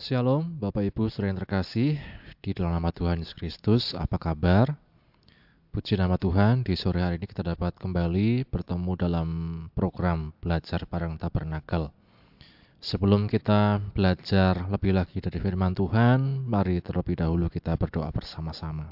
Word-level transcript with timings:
Shalom 0.00 0.56
Bapak 0.56 0.80
Ibu 0.80 1.12
Saudara 1.12 1.44
terkasih 1.44 2.00
Di 2.40 2.56
dalam 2.56 2.72
nama 2.72 2.88
Tuhan 2.88 3.20
Yesus 3.20 3.36
Kristus 3.36 3.92
Apa 3.92 4.16
kabar? 4.16 4.72
Puji 5.76 6.00
nama 6.00 6.16
Tuhan 6.16 6.64
Di 6.64 6.72
sore 6.72 7.04
hari 7.04 7.20
ini 7.20 7.28
kita 7.28 7.44
dapat 7.44 7.76
kembali 7.76 8.48
Bertemu 8.48 8.92
dalam 8.96 9.28
program 9.76 10.32
Belajar 10.40 10.88
Bareng 10.88 11.20
Tabernakel. 11.20 11.92
Sebelum 12.80 13.28
kita 13.28 13.92
belajar 13.92 14.72
lebih 14.72 14.96
lagi 14.96 15.20
dari 15.20 15.36
firman 15.36 15.76
Tuhan 15.76 16.48
Mari 16.48 16.80
terlebih 16.80 17.20
dahulu 17.20 17.52
kita 17.52 17.76
berdoa 17.76 18.08
bersama-sama. 18.08 18.88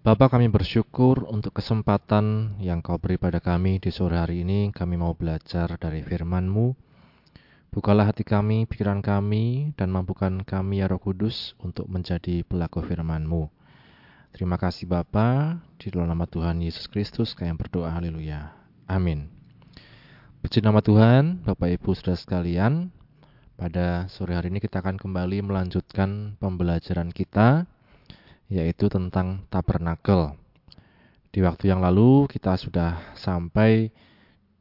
Bapak 0.00 0.40
kami 0.40 0.48
bersyukur 0.48 1.28
untuk 1.28 1.60
kesempatan 1.60 2.56
yang 2.64 2.80
kau 2.80 2.96
beri 2.96 3.20
pada 3.20 3.44
kami 3.44 3.76
di 3.76 3.92
sore 3.92 4.16
hari 4.16 4.40
ini. 4.40 4.72
Kami 4.72 4.96
mau 4.96 5.12
belajar 5.12 5.76
dari 5.76 6.00
firman-Mu 6.00 6.91
Bukalah 7.72 8.12
hati 8.12 8.20
kami, 8.20 8.68
pikiran 8.68 9.00
kami, 9.00 9.72
dan 9.80 9.88
mampukan 9.88 10.44
kami 10.44 10.84
ya 10.84 10.92
roh 10.92 11.00
kudus 11.00 11.56
untuk 11.56 11.88
menjadi 11.88 12.44
pelaku 12.44 12.84
firman-Mu. 12.84 13.48
Terima 14.36 14.60
kasih 14.60 14.84
Bapa, 14.84 15.56
di 15.80 15.88
dalam 15.88 16.12
nama 16.12 16.28
Tuhan 16.28 16.60
Yesus 16.60 16.84
Kristus 16.84 17.32
kami 17.32 17.56
berdoa, 17.56 17.88
haleluya. 17.88 18.52
Amin. 18.84 19.32
Puji 20.44 20.60
nama 20.60 20.84
Tuhan, 20.84 21.48
Bapak 21.48 21.72
Ibu 21.80 21.96
Saudara 21.96 22.20
sekalian, 22.20 22.92
pada 23.56 24.04
sore 24.12 24.36
hari 24.36 24.52
ini 24.52 24.60
kita 24.60 24.84
akan 24.84 25.00
kembali 25.00 25.40
melanjutkan 25.40 26.36
pembelajaran 26.44 27.08
kita, 27.08 27.64
yaitu 28.52 28.92
tentang 28.92 29.48
tabernakel. 29.48 30.36
Di 31.32 31.40
waktu 31.40 31.72
yang 31.72 31.80
lalu 31.80 32.28
kita 32.28 32.52
sudah 32.60 33.16
sampai 33.16 33.88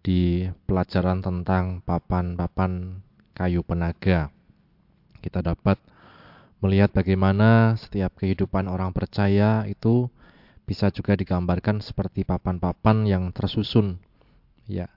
di 0.02 0.50
pelajaran 0.66 1.22
tentang 1.22 1.86
papan-papan 1.86 3.02
kayu 3.38 3.62
penaga. 3.62 4.34
Kita 5.22 5.46
dapat 5.46 5.78
melihat 6.62 6.94
bagaimana 6.94 7.78
setiap 7.78 8.18
kehidupan 8.18 8.70
orang 8.70 8.94
percaya 8.94 9.66
itu 9.66 10.10
bisa 10.66 10.94
juga 10.94 11.18
digambarkan 11.18 11.82
seperti 11.82 12.22
papan-papan 12.26 13.10
yang 13.10 13.24
tersusun 13.34 13.98
ya 14.70 14.88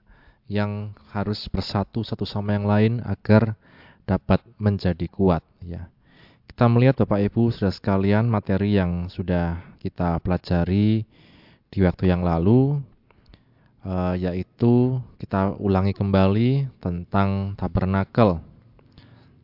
yang 0.45 0.93
harus 1.09 1.49
bersatu 1.49 2.05
satu 2.05 2.21
sama 2.21 2.53
yang 2.53 2.69
lain 2.69 3.01
agar 3.01 3.57
dapat 4.05 4.45
menjadi 4.61 5.09
kuat 5.09 5.41
ya. 5.65 5.89
Kita 6.45 6.69
melihat 6.69 7.03
Bapak 7.03 7.19
Ibu 7.19 7.51
sudah 7.51 7.73
sekalian 7.73 8.29
materi 8.29 8.77
yang 8.77 9.09
sudah 9.09 9.59
kita 9.81 10.21
pelajari 10.21 11.03
di 11.67 11.79
waktu 11.83 12.07
yang 12.07 12.23
lalu 12.23 12.79
uh, 13.85 14.17
yaitu 14.17 14.99
kita 15.21 15.53
ulangi 15.61 15.93
kembali 15.93 16.67
tentang 16.81 17.53
tabernakel. 17.55 18.41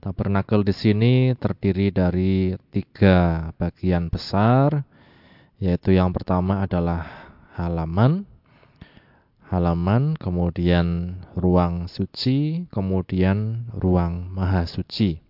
Tabernakel 0.01 0.65
di 0.65 0.73
sini 0.73 1.13
terdiri 1.37 1.93
dari 1.93 2.57
tiga 2.73 3.49
bagian 3.61 4.09
besar, 4.09 4.81
yaitu 5.61 5.93
yang 5.93 6.09
pertama 6.09 6.65
adalah 6.65 7.05
halaman, 7.53 8.25
halaman, 9.53 10.17
kemudian 10.17 11.21
ruang 11.37 11.85
suci, 11.85 12.65
kemudian 12.73 13.69
ruang 13.77 14.25
maha 14.33 14.65
suci. 14.65 15.21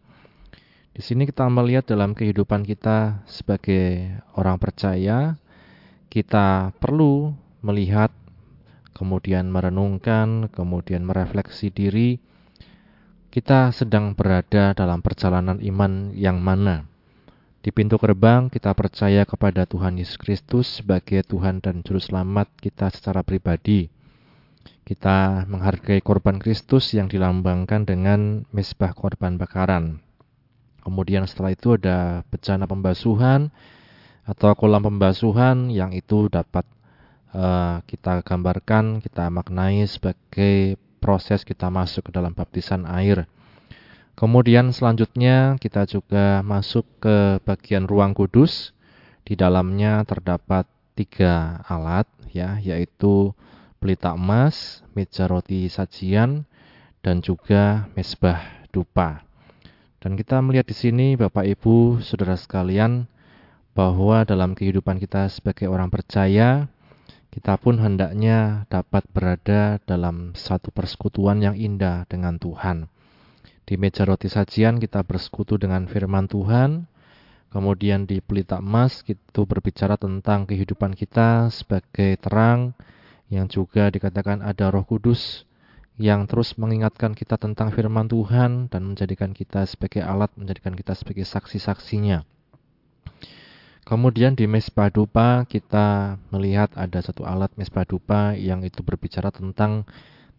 Di 0.92 1.02
sini 1.03 1.28
kita 1.28 1.52
melihat 1.52 1.88
dalam 1.92 2.16
kehidupan 2.16 2.64
kita 2.64 3.28
sebagai 3.28 4.16
orang 4.40 4.56
percaya, 4.56 5.36
kita 6.08 6.72
perlu 6.80 7.36
melihat 7.59 8.12
kemudian 8.95 9.50
merenungkan, 9.50 10.52
kemudian 10.52 11.03
merefleksi 11.03 11.72
diri, 11.72 12.20
kita 13.31 13.72
sedang 13.72 14.11
berada 14.11 14.75
dalam 14.75 15.00
perjalanan 15.00 15.64
iman 15.64 16.11
yang 16.11 16.44
mana. 16.44 16.84
Di 17.62 17.69
pintu 17.69 18.02
gerbang 18.02 18.50
kita 18.50 18.73
percaya 18.73 19.22
kepada 19.22 19.69
Tuhan 19.69 20.02
Yesus 20.02 20.17
Kristus 20.17 20.81
sebagai 20.81 21.22
Tuhan 21.23 21.62
dan 21.62 21.86
Juru 21.86 22.02
Selamat 22.02 22.50
kita 22.57 22.90
secara 22.90 23.22
pribadi. 23.22 23.88
Kita 24.81 25.46
menghargai 25.46 26.02
korban 26.02 26.41
Kristus 26.41 26.91
yang 26.97 27.06
dilambangkan 27.06 27.85
dengan 27.85 28.50
mesbah 28.50 28.97
korban 28.97 29.38
bakaran. 29.38 30.02
Kemudian 30.81 31.29
setelah 31.29 31.53
itu 31.53 31.78
ada 31.78 32.25
bencana 32.34 32.66
pembasuhan 32.66 33.53
atau 34.25 34.58
kolam 34.58 34.81
pembasuhan 34.81 35.69
yang 35.69 35.94
itu 35.94 36.34
dapat 36.34 36.66
uh, 37.36 37.84
kita 37.88 38.24
gambarkan, 38.24 39.03
kita 39.03 39.28
maknai 39.28 39.84
sebagai 39.88 40.80
proses 41.02 41.42
kita 41.42 41.68
masuk 41.74 42.08
ke 42.08 42.12
dalam 42.14 42.31
baptisan 42.31 42.86
air. 42.86 43.25
Kemudian 44.14 44.69
selanjutnya 44.69 45.58
kita 45.58 45.90
juga 45.90 46.46
masuk 46.46 46.86
ke 47.02 47.41
bagian 47.41 47.90
ruang 47.90 48.14
kudus. 48.14 48.75
Di 49.25 49.38
dalamnya 49.38 50.02
terdapat 50.06 50.68
tiga 50.97 51.64
alat, 51.66 52.06
ya, 52.30 52.58
yaitu 52.59 53.31
pelita 53.81 54.14
emas, 54.14 54.86
meja 54.94 55.25
roti 55.25 55.66
sajian, 55.72 56.46
dan 57.02 57.22
juga 57.22 57.90
mesbah 57.97 58.41
dupa. 58.70 59.25
Dan 60.02 60.18
kita 60.18 60.41
melihat 60.41 60.66
di 60.66 60.75
sini, 60.78 61.08
Bapak 61.14 61.46
Ibu, 61.46 62.02
saudara 62.02 62.34
sekalian, 62.34 63.06
bahwa 63.78 64.25
dalam 64.25 64.58
kehidupan 64.58 64.97
kita 64.97 65.30
sebagai 65.30 65.70
orang 65.70 65.94
percaya, 65.94 66.68
kita 67.31 67.56
pun 67.56 67.80
hendaknya 67.80 68.68
dapat 68.68 69.08
berada 69.08 69.80
dalam 69.88 70.36
satu 70.36 70.68
persekutuan 70.69 71.40
yang 71.40 71.56
indah 71.56 72.03
dengan 72.12 72.36
Tuhan. 72.36 72.92
Di 73.64 73.80
meja 73.80 74.03
roti 74.03 74.28
sajian 74.28 74.84
kita 74.84 75.00
bersekutu 75.08 75.56
dengan 75.56 75.88
firman 75.88 76.28
Tuhan, 76.28 76.91
kemudian 77.56 78.03
di 78.03 78.20
pelita 78.20 78.59
emas 78.59 79.00
itu 79.08 79.41
berbicara 79.47 79.96
tentang 79.96 80.44
kehidupan 80.44 80.91
kita 80.91 81.47
sebagai 81.56 82.20
terang, 82.20 82.75
yang 83.31 83.47
juga 83.47 83.88
dikatakan 83.88 84.44
ada 84.44 84.68
roh 84.68 84.84
kudus 84.84 85.47
yang 85.96 86.28
terus 86.28 86.59
mengingatkan 86.59 87.16
kita 87.16 87.40
tentang 87.40 87.72
firman 87.72 88.12
Tuhan 88.12 88.68
dan 88.68 88.81
menjadikan 88.84 89.31
kita 89.31 89.64
sebagai 89.64 90.03
alat, 90.03 90.36
menjadikan 90.36 90.75
kita 90.75 90.97
sebagai 91.00 91.24
saksi-saksinya. 91.24 92.28
Kemudian 93.91 94.40
di 94.40 94.47
mesbah 94.47 94.88
dupa 94.88 95.44
kita 95.44 96.16
melihat 96.31 96.72
ada 96.79 97.03
satu 97.03 97.28
alat 97.28 97.52
mesbah 97.59 97.84
dupa 97.84 98.31
yang 98.40 98.63
itu 98.63 98.79
berbicara 98.88 99.35
tentang 99.35 99.84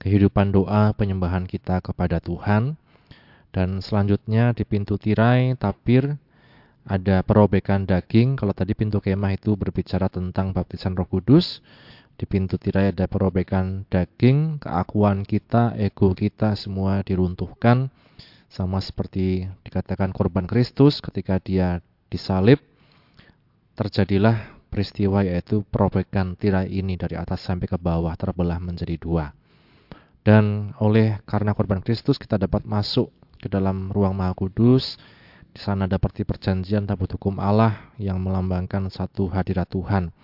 kehidupan 0.00 0.56
doa 0.56 0.96
penyembahan 0.96 1.44
kita 1.44 1.84
kepada 1.84 2.16
Tuhan. 2.16 2.80
Dan 3.52 3.84
selanjutnya 3.84 4.56
di 4.56 4.64
pintu 4.64 4.96
tirai 4.96 5.52
tapir 5.60 6.16
ada 6.88 7.20
perobekan 7.20 7.84
daging. 7.84 8.40
Kalau 8.40 8.56
tadi 8.56 8.72
pintu 8.72 9.04
kemah 9.04 9.36
itu 9.36 9.52
berbicara 9.52 10.08
tentang 10.08 10.56
baptisan 10.56 10.96
Roh 10.96 11.04
Kudus, 11.04 11.60
di 12.16 12.24
pintu 12.24 12.56
tirai 12.56 12.88
ada 12.88 13.04
perobekan 13.04 13.84
daging, 13.92 14.64
keakuan 14.64 15.28
kita, 15.28 15.76
ego 15.76 16.16
kita 16.16 16.56
semua 16.56 17.04
diruntuhkan 17.04 17.92
sama 18.48 18.80
seperti 18.80 19.44
dikatakan 19.60 20.08
korban 20.16 20.48
Kristus 20.48 21.04
ketika 21.04 21.36
dia 21.36 21.84
disalib 22.08 22.71
terjadilah 23.72 24.52
peristiwa 24.72 25.20
yaitu 25.20 25.64
perobekan 25.68 26.32
tirai 26.36 26.72
ini 26.72 26.96
dari 26.96 27.16
atas 27.20 27.44
sampai 27.44 27.68
ke 27.68 27.76
bawah 27.76 28.16
terbelah 28.16 28.56
menjadi 28.56 28.96
dua. 28.96 29.36
Dan 30.22 30.72
oleh 30.78 31.20
karena 31.26 31.52
korban 31.52 31.82
Kristus 31.82 32.16
kita 32.16 32.38
dapat 32.38 32.62
masuk 32.62 33.10
ke 33.42 33.50
dalam 33.50 33.90
ruang 33.90 34.14
Maha 34.14 34.32
Kudus. 34.38 34.96
Di 35.52 35.60
sana 35.60 35.84
ada 35.84 36.00
seperti 36.00 36.24
perjanjian 36.24 36.88
tabut 36.88 37.12
hukum 37.12 37.36
Allah 37.36 37.92
yang 38.00 38.22
melambangkan 38.22 38.88
satu 38.88 39.28
hadirat 39.28 39.68
Tuhan. 39.68 40.14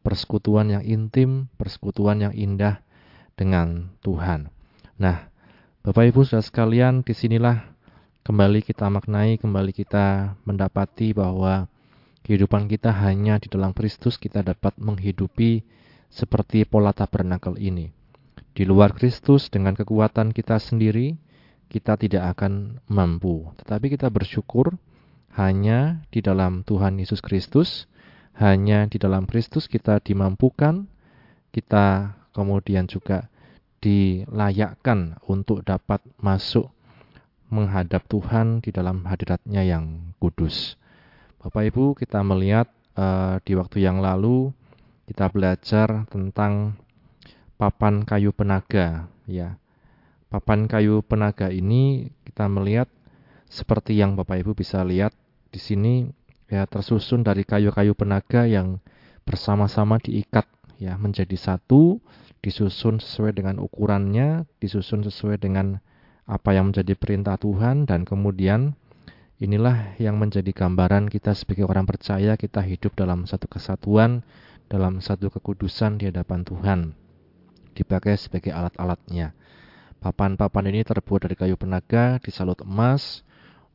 Persekutuan 0.00 0.72
yang 0.72 0.80
intim, 0.86 1.52
persekutuan 1.60 2.24
yang 2.24 2.32
indah 2.32 2.80
dengan 3.36 3.92
Tuhan. 4.00 4.48
Nah, 4.96 5.28
Bapak 5.84 6.08
Ibu 6.08 6.24
sudah 6.24 6.40
sekalian, 6.40 7.04
di 7.04 7.12
sinilah 7.12 7.68
kembali 8.24 8.64
kita 8.64 8.88
maknai, 8.88 9.36
kembali 9.36 9.76
kita 9.76 10.38
mendapati 10.48 11.12
bahwa 11.12 11.68
kehidupan 12.28 12.68
kita 12.68 12.92
hanya 12.92 13.40
di 13.40 13.48
dalam 13.48 13.72
Kristus 13.72 14.20
kita 14.20 14.44
dapat 14.44 14.76
menghidupi 14.76 15.64
seperti 16.12 16.68
pola 16.68 16.92
tabernakel 16.92 17.56
ini. 17.56 17.88
Di 18.52 18.68
luar 18.68 18.92
Kristus 18.92 19.48
dengan 19.48 19.72
kekuatan 19.72 20.36
kita 20.36 20.60
sendiri, 20.60 21.16
kita 21.72 21.96
tidak 21.96 22.36
akan 22.36 22.84
mampu. 22.84 23.48
Tetapi 23.64 23.96
kita 23.96 24.12
bersyukur 24.12 24.76
hanya 25.40 26.04
di 26.12 26.20
dalam 26.20 26.68
Tuhan 26.68 27.00
Yesus 27.00 27.24
Kristus, 27.24 27.88
hanya 28.36 28.84
di 28.84 29.00
dalam 29.00 29.24
Kristus 29.24 29.64
kita 29.64 29.96
dimampukan, 30.04 30.84
kita 31.48 32.12
kemudian 32.36 32.84
juga 32.92 33.32
dilayakkan 33.80 35.16
untuk 35.24 35.64
dapat 35.64 36.04
masuk 36.20 36.68
menghadap 37.48 38.04
Tuhan 38.04 38.60
di 38.60 38.68
dalam 38.68 39.08
hadiratnya 39.08 39.64
yang 39.64 40.12
kudus. 40.20 40.76
Bapak 41.38 41.70
Ibu, 41.70 41.94
kita 41.94 42.18
melihat 42.26 42.66
uh, 42.98 43.38
di 43.46 43.54
waktu 43.54 43.86
yang 43.86 44.02
lalu 44.02 44.50
kita 45.06 45.30
belajar 45.30 46.02
tentang 46.10 46.74
papan 47.54 48.02
kayu 48.02 48.34
penaga, 48.34 49.06
ya. 49.22 49.54
Papan 50.28 50.66
kayu 50.66 51.00
penaga 51.06 51.48
ini 51.54 52.10
kita 52.26 52.50
melihat 52.50 52.90
seperti 53.46 53.94
yang 53.94 54.18
Bapak 54.18 54.42
Ibu 54.42 54.58
bisa 54.58 54.82
lihat 54.82 55.14
di 55.48 55.62
sini 55.62 56.10
ya 56.50 56.66
tersusun 56.68 57.24
dari 57.24 57.46
kayu-kayu 57.46 57.94
penaga 57.94 58.44
yang 58.44 58.82
bersama-sama 59.24 60.02
diikat 60.02 60.44
ya 60.76 60.98
menjadi 60.98 61.38
satu, 61.38 62.02
disusun 62.42 62.98
sesuai 62.98 63.38
dengan 63.38 63.62
ukurannya, 63.62 64.42
disusun 64.58 65.06
sesuai 65.06 65.38
dengan 65.38 65.78
apa 66.28 66.52
yang 66.52 66.74
menjadi 66.74 66.92
perintah 66.98 67.40
Tuhan 67.40 67.88
dan 67.88 68.04
kemudian 68.04 68.76
inilah 69.38 69.94
yang 70.02 70.18
menjadi 70.18 70.50
gambaran 70.50 71.06
kita 71.06 71.34
sebagai 71.34 71.66
orang 71.66 71.86
percaya 71.86 72.34
kita 72.34 72.58
hidup 72.62 72.94
dalam 72.98 73.24
satu 73.24 73.46
kesatuan, 73.46 74.26
dalam 74.66 74.98
satu 74.98 75.30
kekudusan 75.30 75.98
di 76.02 76.10
hadapan 76.10 76.42
Tuhan. 76.42 76.80
Dipakai 77.72 78.18
sebagai 78.18 78.50
alat-alatnya. 78.50 79.32
Papan-papan 79.98 80.70
ini 80.70 80.82
terbuat 80.86 81.26
dari 81.26 81.34
kayu 81.38 81.54
penaga, 81.58 82.22
disalut 82.22 82.58
emas, 82.62 83.26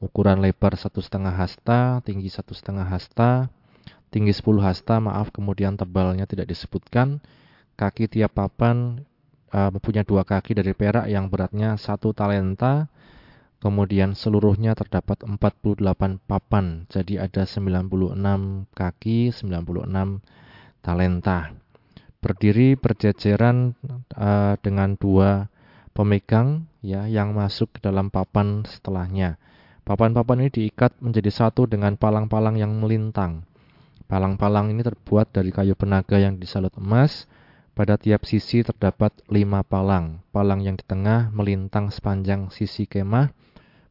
ukuran 0.03 0.43
lebar 0.43 0.75
satu 0.75 0.99
setengah 0.99 1.31
hasta, 1.31 2.03
tinggi 2.03 2.27
satu 2.27 2.51
setengah 2.51 2.87
hasta, 2.87 3.47
tinggi 4.11 4.35
10 4.35 4.63
hasta, 4.63 4.99
maaf 4.99 5.31
kemudian 5.31 5.79
tebalnya 5.79 6.27
tidak 6.27 6.51
disebutkan. 6.51 7.23
Kaki 7.73 8.05
tiap 8.05 8.37
papan 8.37 9.01
uh, 9.49 9.73
mempunyai 9.73 10.05
dua 10.05 10.21
kaki 10.27 10.53
dari 10.53 10.77
perak 10.77 11.09
yang 11.09 11.31
beratnya 11.31 11.73
satu 11.79 12.13
talenta, 12.13 12.91
kemudian 13.63 14.11
seluruhnya 14.11 14.75
terdapat 14.75 15.23
48 15.23 15.79
papan, 16.27 16.83
jadi 16.91 17.31
ada 17.31 17.47
96 17.47 18.67
kaki, 18.75 19.31
96 19.31 20.19
talenta. 20.83 21.55
Berdiri 22.19 22.75
berjejeran 22.75 23.79
uh, 24.19 24.59
dengan 24.59 24.99
dua 24.99 25.47
pemegang 25.95 26.67
ya 26.83 27.07
yang 27.07 27.31
masuk 27.31 27.79
ke 27.79 27.79
dalam 27.79 28.11
papan 28.11 28.67
setelahnya. 28.67 29.39
Papan-papan 29.87 30.47
ini 30.47 30.51
diikat 30.51 30.99
menjadi 30.99 31.31
satu 31.31 31.67
dengan 31.67 31.95
palang-palang 31.95 32.59
yang 32.59 32.75
melintang. 32.79 33.47
Palang-palang 34.07 34.71
ini 34.71 34.83
terbuat 34.83 35.31
dari 35.31 35.51
kayu 35.51 35.75
penaga 35.75 36.19
yang 36.19 36.39
disalut 36.39 36.71
emas. 36.75 37.27
Pada 37.73 37.97
tiap 37.97 38.23
sisi 38.23 38.61
terdapat 38.61 39.11
lima 39.27 39.65
palang. 39.65 40.21
Palang 40.29 40.61
yang 40.61 40.77
di 40.77 40.85
tengah 40.85 41.33
melintang 41.33 41.89
sepanjang 41.89 42.53
sisi 42.53 42.85
kemah. 42.85 43.33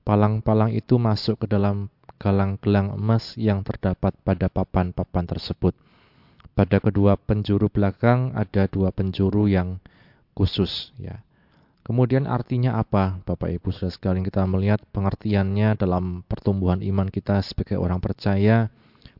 Palang-palang 0.03 0.75
itu 0.75 0.99
masuk 0.99 1.45
ke 1.45 1.47
dalam 1.47 1.91
galang-gelang 2.19 2.95
emas 2.95 3.35
yang 3.39 3.63
terdapat 3.63 4.15
pada 4.23 4.51
papan-papan 4.51 5.25
tersebut. 5.27 5.75
Pada 6.53 6.83
kedua 6.83 7.19
penjuru 7.19 7.71
belakang 7.71 8.35
ada 8.35 8.67
dua 8.67 8.91
penjuru 8.91 9.47
yang 9.47 9.79
khusus. 10.35 10.93
Ya. 10.99 11.23
Kemudian 11.83 12.31
artinya 12.31 12.79
apa 12.79 13.19
Bapak 13.27 13.51
Ibu 13.59 13.75
Saudara 13.75 13.91
sekalian 13.91 14.23
kita 14.23 14.47
melihat 14.47 14.79
pengertiannya 14.95 15.75
dalam 15.75 16.23
pertumbuhan 16.31 16.79
iman 16.79 17.11
kita 17.11 17.43
sebagai 17.43 17.75
orang 17.75 17.99
percaya 17.99 18.71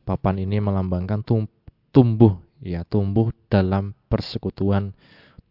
papan 0.07 0.47
ini 0.47 0.63
melambangkan 0.63 1.27
tumbuh 1.91 2.39
ya 2.63 2.87
tumbuh 2.87 3.35
dalam 3.51 3.99
persekutuan 4.07 4.95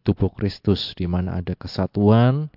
tubuh 0.07 0.31
Kristus 0.31 0.95
di 0.95 1.03
mana 1.05 1.43
ada 1.43 1.51
kesatuan 1.51 2.47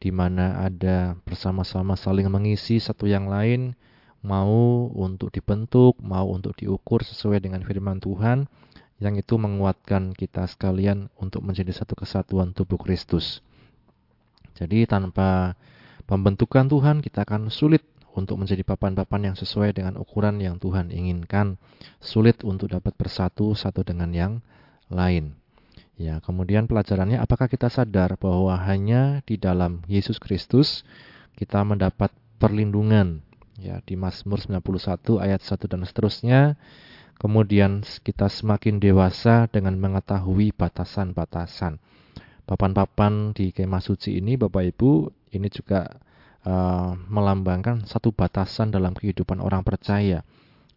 di 0.00 0.08
mana 0.08 0.64
ada 0.64 1.14
bersama-sama 1.28 1.94
saling 1.94 2.26
mengisi 2.32 2.80
satu 2.80 3.04
yang 3.04 3.28
lain 3.28 3.76
mau 4.24 4.88
untuk 4.96 5.28
dibentuk 5.28 6.00
mau 6.00 6.24
untuk 6.28 6.56
diukur 6.56 7.04
sesuai 7.04 7.44
dengan 7.44 7.60
firman 7.60 8.00
Tuhan 8.00 8.48
yang 9.00 9.16
itu 9.16 9.40
menguatkan 9.40 10.12
kita 10.12 10.44
sekalian 10.44 11.08
untuk 11.16 11.40
menjadi 11.40 11.72
satu 11.72 11.96
kesatuan 11.96 12.52
tubuh 12.52 12.76
Kristus. 12.76 13.40
Jadi 14.52 14.84
tanpa 14.84 15.56
pembentukan 16.04 16.68
Tuhan 16.68 17.00
kita 17.00 17.24
akan 17.24 17.48
sulit 17.48 17.80
untuk 18.12 18.36
menjadi 18.36 18.60
papan-papan 18.60 19.32
yang 19.32 19.36
sesuai 19.40 19.72
dengan 19.72 19.96
ukuran 19.96 20.36
yang 20.36 20.60
Tuhan 20.60 20.92
inginkan. 20.92 21.56
Sulit 21.96 22.44
untuk 22.44 22.68
dapat 22.68 22.92
bersatu 22.92 23.56
satu 23.56 23.80
dengan 23.80 24.12
yang 24.12 24.32
lain. 24.92 25.32
Ya, 26.00 26.16
kemudian 26.24 26.64
pelajarannya 26.64 27.20
apakah 27.20 27.44
kita 27.44 27.68
sadar 27.68 28.16
bahwa 28.16 28.56
hanya 28.56 29.20
di 29.28 29.36
dalam 29.36 29.84
Yesus 29.84 30.16
Kristus 30.16 30.88
kita 31.36 31.60
mendapat 31.60 32.08
perlindungan. 32.40 33.20
Ya, 33.60 33.84
di 33.84 33.92
Mazmur 33.92 34.40
91 34.40 35.20
ayat 35.20 35.44
1 35.44 35.68
dan 35.68 35.84
seterusnya. 35.84 36.40
Kemudian 37.20 37.84
kita 38.00 38.32
semakin 38.32 38.80
dewasa 38.80 39.44
dengan 39.52 39.76
mengetahui 39.76 40.56
batasan-batasan 40.56 41.76
papan-papan 42.50 43.30
di 43.30 43.54
kemah 43.54 43.78
suci 43.78 44.18
ini 44.18 44.34
Bapak 44.34 44.74
Ibu 44.74 44.90
ini 45.38 45.46
juga 45.46 45.86
uh, 46.42 46.98
melambangkan 46.98 47.86
satu 47.86 48.10
batasan 48.10 48.74
dalam 48.74 48.90
kehidupan 48.98 49.38
orang 49.38 49.62
percaya. 49.62 50.26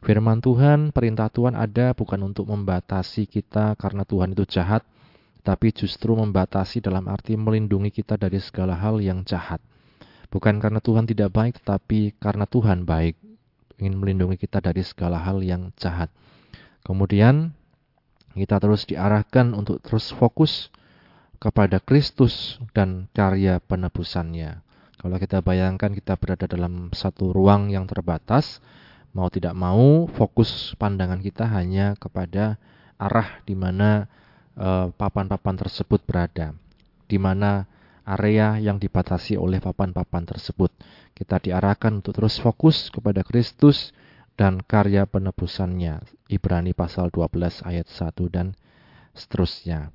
Firman 0.05 0.37
Tuhan, 0.43 0.93
perintah 0.93 1.33
Tuhan 1.33 1.57
ada 1.57 1.97
bukan 1.97 2.21
untuk 2.21 2.45
membatasi 2.53 3.25
kita 3.25 3.73
karena 3.79 4.05
Tuhan 4.05 4.37
itu 4.37 4.45
jahat, 4.45 4.85
tapi 5.43 5.75
justru 5.75 6.15
membatasi 6.15 6.79
dalam 6.79 7.11
arti 7.11 7.35
melindungi 7.35 7.91
kita 7.91 8.15
dari 8.15 8.39
segala 8.39 8.79
hal 8.79 9.03
yang 9.03 9.27
jahat. 9.27 9.59
Bukan 10.31 10.57
karena 10.57 10.79
Tuhan 10.79 11.05
tidak 11.05 11.29
baik, 11.35 11.61
tetapi 11.61 12.15
karena 12.17 12.47
Tuhan 12.49 12.87
baik, 12.87 13.19
ingin 13.77 13.99
melindungi 13.99 14.39
kita 14.39 14.63
dari 14.63 14.81
segala 14.81 15.19
hal 15.21 15.43
yang 15.43 15.69
jahat. 15.77 16.09
Kemudian 16.81 17.53
kita 18.33 18.57
terus 18.57 18.87
diarahkan 18.89 19.53
untuk 19.53 19.83
terus 19.83 20.09
fokus 20.15 20.73
kepada 21.37 21.77
Kristus 21.83 22.57
dan 22.71 23.11
karya 23.13 23.59
penebusannya. 23.61 24.63
Kalau 24.97 25.19
kita 25.19 25.43
bayangkan 25.43 25.91
kita 25.91 26.15
berada 26.15 26.47
dalam 26.47 26.87
satu 26.95 27.35
ruang 27.35 27.67
yang 27.67 27.83
terbatas, 27.83 28.63
mau 29.11 29.27
tidak 29.27 29.53
mau 29.53 30.07
fokus 30.07 30.73
pandangan 30.79 31.19
kita 31.19 31.43
hanya 31.45 31.99
kepada 31.99 32.55
arah 32.95 33.43
di 33.43 33.53
mana 33.53 34.07
papan-papan 34.97 35.55
uh, 35.57 35.59
tersebut 35.65 36.01
berada, 36.05 36.53
di 37.09 37.17
mana 37.17 37.65
area 38.03 38.59
yang 38.59 38.77
dibatasi 38.77 39.39
oleh 39.39 39.63
papan-papan 39.63 40.27
tersebut. 40.27 40.71
Kita 41.15 41.39
diarahkan 41.39 42.03
untuk 42.03 42.17
terus 42.17 42.37
fokus 42.37 42.91
kepada 42.91 43.23
Kristus 43.23 43.95
dan 44.35 44.59
karya 44.61 45.07
penebusannya. 45.07 46.03
Ibrani 46.27 46.73
pasal 46.73 47.13
12 47.13 47.63
ayat 47.63 47.87
1 47.87 48.33
dan 48.33 48.57
seterusnya. 49.13 49.93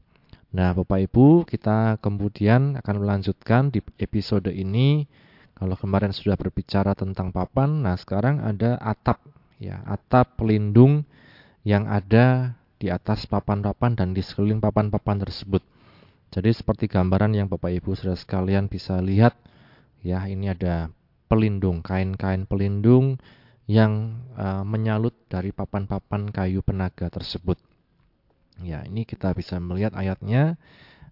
Nah, 0.48 0.72
Bapak 0.72 1.04
Ibu, 1.10 1.44
kita 1.44 2.00
kemudian 2.00 2.80
akan 2.80 2.96
melanjutkan 3.04 3.68
di 3.68 3.84
episode 4.00 4.48
ini. 4.48 5.04
Kalau 5.52 5.74
kemarin 5.74 6.14
sudah 6.14 6.38
berbicara 6.38 6.94
tentang 6.94 7.34
papan, 7.34 7.82
nah 7.82 7.98
sekarang 7.98 8.38
ada 8.38 8.78
atap, 8.78 9.18
ya, 9.58 9.82
atap 9.90 10.38
pelindung 10.38 11.02
yang 11.66 11.90
ada 11.90 12.54
di 12.78 12.88
atas 12.88 13.26
papan-papan 13.26 13.98
dan 13.98 14.14
di 14.14 14.22
sekeliling 14.22 14.62
papan-papan 14.62 15.22
tersebut. 15.26 15.62
Jadi 16.30 16.50
seperti 16.54 16.86
gambaran 16.86 17.34
yang 17.34 17.50
Bapak 17.50 17.74
Ibu 17.74 17.98
sudah 17.98 18.14
sekalian 18.14 18.70
bisa 18.70 19.02
lihat, 19.02 19.34
ya, 20.00 20.24
ini 20.30 20.54
ada 20.54 20.92
pelindung, 21.26 21.82
kain-kain 21.82 22.46
pelindung 22.46 23.18
yang 23.68 24.24
uh, 24.38 24.64
menyalut 24.64 25.12
dari 25.28 25.52
papan-papan 25.52 26.32
kayu 26.32 26.64
penaga 26.64 27.12
tersebut. 27.12 27.60
Ya, 28.64 28.82
ini 28.86 29.04
kita 29.04 29.36
bisa 29.36 29.60
melihat 29.60 29.94
ayatnya 29.94 30.56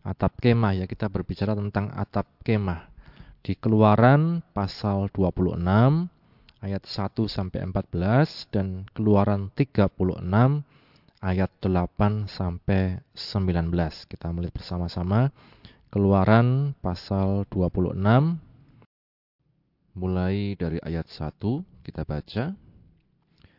atap 0.02 0.38
kemah 0.40 0.72
ya. 0.78 0.84
Kita 0.88 1.10
berbicara 1.10 1.52
tentang 1.54 1.92
atap 1.94 2.26
kemah. 2.42 2.90
Di 3.44 3.54
Keluaran 3.54 4.42
pasal 4.50 5.06
26 5.14 5.62
ayat 6.58 6.82
1 6.82 7.30
sampai 7.30 7.62
14 7.62 8.50
dan 8.50 8.90
Keluaran 8.90 9.54
36 9.54 10.18
ayat 11.26 11.50
8 11.58 12.30
sampai 12.30 13.02
19. 13.18 13.74
Kita 14.06 14.30
melihat 14.30 14.62
bersama-sama 14.62 15.34
Keluaran 15.90 16.78
pasal 16.78 17.46
26 17.50 17.98
mulai 19.96 20.52
dari 20.54 20.76
ayat 20.84 21.08
1 21.08 21.40
kita 21.82 22.04
baca 22.04 22.52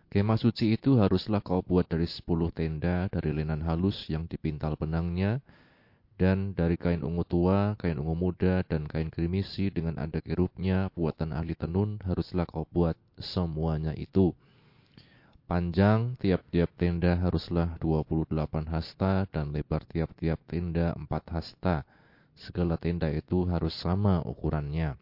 Kemah 0.07 0.39
suci 0.39 0.71
itu 0.71 0.95
haruslah 0.95 1.43
kau 1.43 1.59
buat 1.59 1.83
dari 1.83 2.07
sepuluh 2.07 2.47
tenda 2.53 3.11
dari 3.11 3.35
lenan 3.35 3.59
halus 3.67 4.07
yang 4.07 4.23
dipintal 4.23 4.79
benangnya, 4.79 5.43
dan 6.15 6.55
dari 6.55 6.79
kain 6.79 7.03
ungu 7.03 7.27
tua, 7.27 7.75
kain 7.75 7.99
ungu 7.99 8.15
muda, 8.15 8.63
dan 8.63 8.87
kain 8.87 9.11
krimisi 9.11 9.67
dengan 9.67 9.99
ada 9.99 10.23
kerubnya, 10.23 10.87
buatan 10.95 11.35
ahli 11.35 11.59
tenun, 11.59 11.99
haruslah 12.07 12.47
kau 12.47 12.63
buat 12.71 12.95
semuanya 13.19 13.91
itu. 13.99 14.31
Panjang 15.47 16.19
tiap-tiap 16.19 16.75
tenda 16.75 17.15
haruslah 17.15 17.79
28 17.79 18.35
hasta, 18.67 19.23
dan 19.31 19.55
lebar 19.55 19.79
tiap-tiap 19.87 20.43
tenda 20.43 20.91
4 20.91 21.07
hasta. 21.31 21.87
Segala 22.35 22.75
tenda 22.75 23.07
itu 23.07 23.47
harus 23.47 23.71
sama 23.79 24.19
ukurannya. 24.27 24.99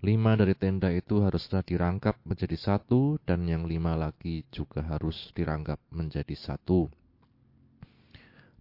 Lima 0.00 0.32
dari 0.32 0.56
tenda 0.56 0.88
itu 0.88 1.20
haruslah 1.20 1.60
dirangkap 1.60 2.16
menjadi 2.24 2.56
satu, 2.56 3.20
dan 3.28 3.44
yang 3.44 3.68
lima 3.68 4.00
lagi 4.00 4.48
juga 4.48 4.80
harus 4.80 5.28
dirangkap 5.36 5.76
menjadi 5.92 6.32
satu. 6.32 6.88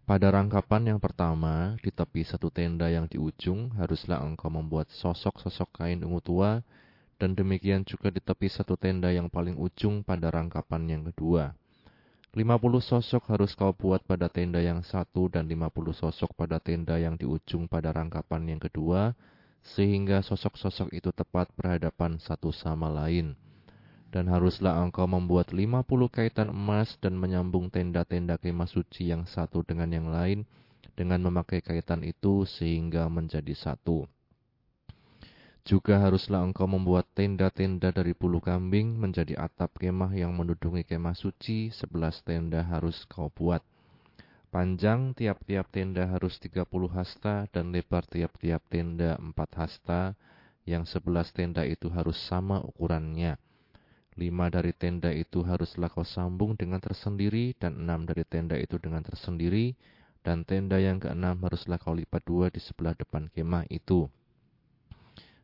Pada 0.03 0.36
rangkapan 0.36 0.91
yang 0.91 1.00
pertama, 1.00 1.79
di 1.79 1.96
tepi 1.96 2.27
satu 2.27 2.51
tenda 2.51 2.91
yang 2.91 3.08
di 3.08 3.15
ujung, 3.15 3.72
haruslah 3.79 4.20
engkau 4.20 4.51
membuat 4.51 4.91
sosok-sosok 4.91 5.79
kain 5.79 6.03
ungu 6.03 6.20
tua 6.20 6.60
dan 7.22 7.38
demikian 7.38 7.86
juga 7.86 8.10
di 8.10 8.18
tepi 8.18 8.50
satu 8.50 8.74
tenda 8.74 9.13
yang 9.13 9.30
paling 9.30 9.54
ujung 9.62 10.01
pada 10.01 10.34
rangkapan 10.34 10.90
yang 10.90 11.04
kedua. 11.13 11.54
Lima 12.34 12.58
puluh 12.58 12.82
sosok 12.82 13.30
harus 13.30 13.54
kau 13.54 13.70
buat 13.78 14.01
pada 14.01 14.25
tenda 14.25 14.58
yang 14.58 14.82
satu 14.82 15.30
dan 15.30 15.46
lima 15.46 15.70
puluh 15.70 15.94
sosok 15.94 16.34
pada 16.34 16.58
tenda 16.58 16.98
yang 16.98 17.13
di 17.13 17.30
ujung 17.30 17.70
pada 17.70 17.94
rangkapan 17.94 18.58
yang 18.58 18.62
kedua, 18.63 19.13
sehingga 19.62 20.25
sosok-sosok 20.25 20.90
itu 20.98 21.13
tepat 21.13 21.54
berhadapan 21.54 22.18
satu 22.18 22.50
sama 22.50 22.90
lain. 22.90 23.38
Dan 24.10 24.32
haruslah 24.32 24.82
engkau 24.82 25.06
membuat 25.06 25.54
lima 25.54 25.86
puluh 25.86 26.10
kaitan 26.10 26.50
emas 26.50 26.98
dan 26.98 27.20
menyambung 27.20 27.70
tenda-tenda 27.70 28.42
kemah 28.42 28.68
suci 28.68 29.13
yang 29.13 29.30
satu 29.30 29.62
dengan 29.62 29.94
yang 29.94 30.10
lain 30.10 30.44
dengan 30.96 31.24
memakai 31.24 31.60
kaitan 31.63 32.04
itu 32.04 32.44
sehingga 32.48 33.08
menjadi 33.08 33.56
satu. 33.56 34.08
Juga 35.62 36.01
haruslah 36.01 36.41
engkau 36.41 36.65
membuat 36.65 37.06
tenda-tenda 37.13 37.94
dari 37.94 38.18
bulu 38.18 38.41
kambing 38.41 38.98
menjadi 38.98 39.38
atap 39.38 39.77
kemah 39.77 40.10
yang 40.18 40.34
menudungi 40.34 40.82
kemah 40.82 41.13
suci, 41.13 41.70
sebelas 41.70 42.25
tenda 42.25 42.65
harus 42.65 43.06
kau 43.06 43.30
buat. 43.30 43.62
Panjang 44.50 45.13
tiap-tiap 45.13 45.70
tenda 45.70 46.10
harus 46.10 46.41
tiga 46.41 46.65
puluh 46.65 46.89
hasta 46.89 47.46
dan 47.53 47.70
lebar 47.70 48.03
tiap-tiap 48.10 48.65
tenda 48.74 49.22
empat 49.22 49.53
hasta, 49.53 50.18
yang 50.65 50.84
sebelas 50.84 51.30
tenda 51.30 51.62
itu 51.62 51.94
harus 51.94 52.18
sama 52.18 52.58
ukurannya. 52.65 53.38
Lima 54.18 54.50
dari 54.50 54.74
tenda 54.75 55.13
itu 55.13 55.46
haruslah 55.46 55.88
kau 55.94 56.03
sambung 56.03 56.58
dengan 56.58 56.82
tersendiri, 56.82 57.53
dan 57.56 57.86
enam 57.86 58.10
dari 58.10 58.25
tenda 58.25 58.58
itu 58.58 58.82
dengan 58.82 59.06
tersendiri, 59.06 59.77
dan 60.25 60.41
tenda 60.41 60.82
yang 60.82 60.98
keenam 60.98 61.38
haruslah 61.46 61.77
kau 61.77 61.94
lipat 61.94 62.25
dua 62.25 62.50
di 62.50 62.60
sebelah 62.60 62.98
depan 62.98 63.30
kemah 63.30 63.70
itu 63.72 64.10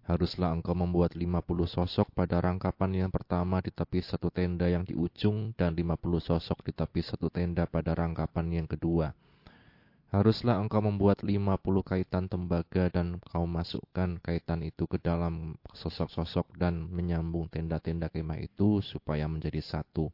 Haruslah 0.08 0.56
engkau 0.56 0.72
membuat 0.72 1.20
lima 1.20 1.44
puluh 1.44 1.68
sosok 1.68 2.08
pada 2.16 2.40
rangkapan 2.40 2.96
yang 2.96 3.12
pertama 3.12 3.60
di 3.60 3.76
tepi 3.76 4.00
satu 4.00 4.32
tenda 4.32 4.64
yang 4.72 4.88
di 4.88 4.96
ujung 4.96 5.52
dan 5.60 5.76
lima 5.76 6.00
puluh 6.00 6.24
sosok 6.24 6.64
di 6.64 6.72
tepi 6.72 7.04
satu 7.04 7.28
tenda 7.28 7.68
pada 7.68 7.92
rangkapan 7.92 8.48
yang 8.56 8.68
kedua. 8.72 9.12
Haruslah 10.08 10.64
engkau 10.64 10.80
membuat 10.80 11.28
lima 11.28 11.60
puluh 11.60 11.84
kaitan 11.84 12.32
tembaga 12.32 12.88
dan 12.88 13.20
kau 13.20 13.44
masukkan 13.44 14.16
kaitan 14.24 14.64
itu 14.64 14.88
ke 14.88 14.96
dalam 14.96 15.60
sosok-sosok 15.76 16.56
dan 16.56 16.88
menyambung 16.88 17.52
tenda-tenda 17.52 18.08
kemah 18.08 18.40
itu 18.40 18.80
supaya 18.80 19.28
menjadi 19.28 19.60
satu 19.60 20.08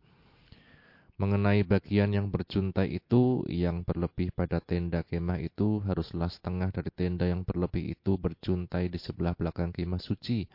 Mengenai 1.14 1.62
bagian 1.62 2.10
yang 2.10 2.34
berjuntai 2.34 2.90
itu, 2.90 3.46
yang 3.46 3.86
berlebih 3.86 4.34
pada 4.34 4.58
tenda 4.58 5.06
kemah 5.06 5.38
itu 5.46 5.78
haruslah 5.86 6.26
setengah 6.26 6.74
dari 6.74 6.90
tenda 6.90 7.30
yang 7.30 7.46
berlebih 7.46 7.94
itu 7.94 8.18
berjuntai 8.18 8.90
di 8.90 8.98
sebelah 8.98 9.38
belakang 9.38 9.70
kemah 9.70 10.02
suci, 10.02 10.50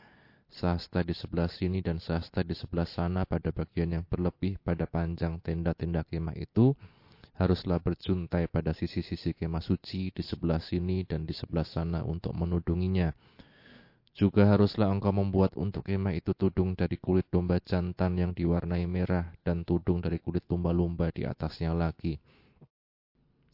sahasta 0.50 1.07
di 1.07 1.15
sebelah 1.15 1.47
sini 1.47 1.79
dan 1.79 2.03
sahasta 2.03 2.43
di 2.43 2.59
sebelah 2.59 2.91
sana 2.91 3.23
pada 3.23 3.55
bagian 3.55 4.03
yang 4.03 4.05
berlebih 4.11 4.59
pada 4.59 4.91
panjang 4.91 5.38
tenda-tenda 5.38 6.03
kemah 6.03 6.35
itu, 6.35 6.75
haruslah 7.38 7.79
berjuntai 7.79 8.50
pada 8.50 8.75
sisi-sisi 8.75 9.38
kemah 9.38 9.62
suci 9.62 10.11
di 10.11 10.27
sebelah 10.27 10.59
sini 10.59 11.07
dan 11.07 11.23
di 11.23 11.38
sebelah 11.38 11.62
sana 11.62 12.03
untuk 12.03 12.35
menudunginya 12.35 13.15
juga 14.19 14.51
haruslah 14.51 14.91
engkau 14.91 15.15
membuat 15.15 15.55
untuk 15.55 15.87
kemah 15.87 16.11
itu 16.11 16.35
tudung 16.35 16.75
dari 16.75 16.99
kulit 16.99 17.31
domba 17.31 17.63
jantan 17.63 18.19
yang 18.19 18.35
diwarnai 18.35 18.83
merah 18.91 19.31
dan 19.47 19.63
tudung 19.63 20.03
dari 20.03 20.19
kulit 20.19 20.43
lumba-lumba 20.51 21.15
di 21.15 21.23
atasnya 21.23 21.71
lagi. 21.71 22.19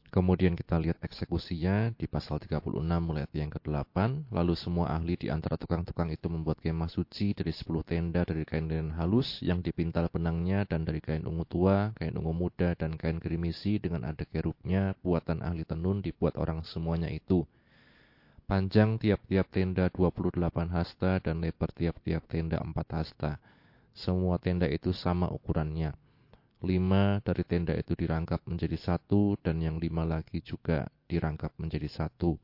Kemudian 0.08 0.54
kita 0.54 0.78
lihat 0.78 1.02
eksekusinya 1.02 1.90
di 1.98 2.06
pasal 2.06 2.38
36 2.38 2.70
mulai 3.02 3.26
ayat 3.26 3.34
yang 3.34 3.50
ke-8. 3.50 4.30
Lalu 4.30 4.54
semua 4.54 4.94
ahli 4.94 5.18
di 5.18 5.26
antara 5.26 5.58
tukang-tukang 5.58 6.06
itu 6.14 6.30
membuat 6.30 6.62
kemah 6.62 6.86
suci 6.86 7.34
dari 7.34 7.50
10 7.50 7.82
tenda 7.82 8.22
dari 8.22 8.46
kain 8.46 8.70
linen 8.70 8.94
halus 8.94 9.42
yang 9.42 9.58
dipintal 9.58 10.06
benangnya 10.08 10.64
dan 10.70 10.86
dari 10.86 11.02
kain 11.02 11.26
ungu 11.26 11.42
tua, 11.50 11.90
kain 11.98 12.14
ungu 12.14 12.30
muda, 12.30 12.78
dan 12.78 12.94
kain 12.94 13.18
gerimisi 13.18 13.82
dengan 13.82 14.06
ada 14.06 14.22
kerubnya, 14.22 14.94
buatan 15.02 15.42
ahli 15.42 15.66
tenun 15.66 15.98
dibuat 15.98 16.38
orang 16.38 16.62
semuanya 16.62 17.10
itu. 17.10 17.42
Panjang 18.44 19.00
tiap-tiap 19.00 19.48
tenda 19.48 19.88
28 19.88 20.36
hasta 20.68 21.16
dan 21.16 21.40
lebar 21.40 21.72
tiap-tiap 21.72 22.28
tenda 22.28 22.60
4 22.60 22.76
hasta. 22.92 23.40
Semua 23.96 24.36
tenda 24.36 24.68
itu 24.68 24.92
sama 24.92 25.32
ukurannya. 25.32 25.96
Lima 26.60 27.24
dari 27.24 27.40
tenda 27.48 27.72
itu 27.72 27.96
dirangkap 27.96 28.44
menjadi 28.44 28.76
satu 28.76 29.40
dan 29.40 29.64
yang 29.64 29.80
lima 29.80 30.04
lagi 30.04 30.44
juga 30.44 30.84
dirangkap 31.08 31.56
menjadi 31.56 31.88
satu. 31.88 32.36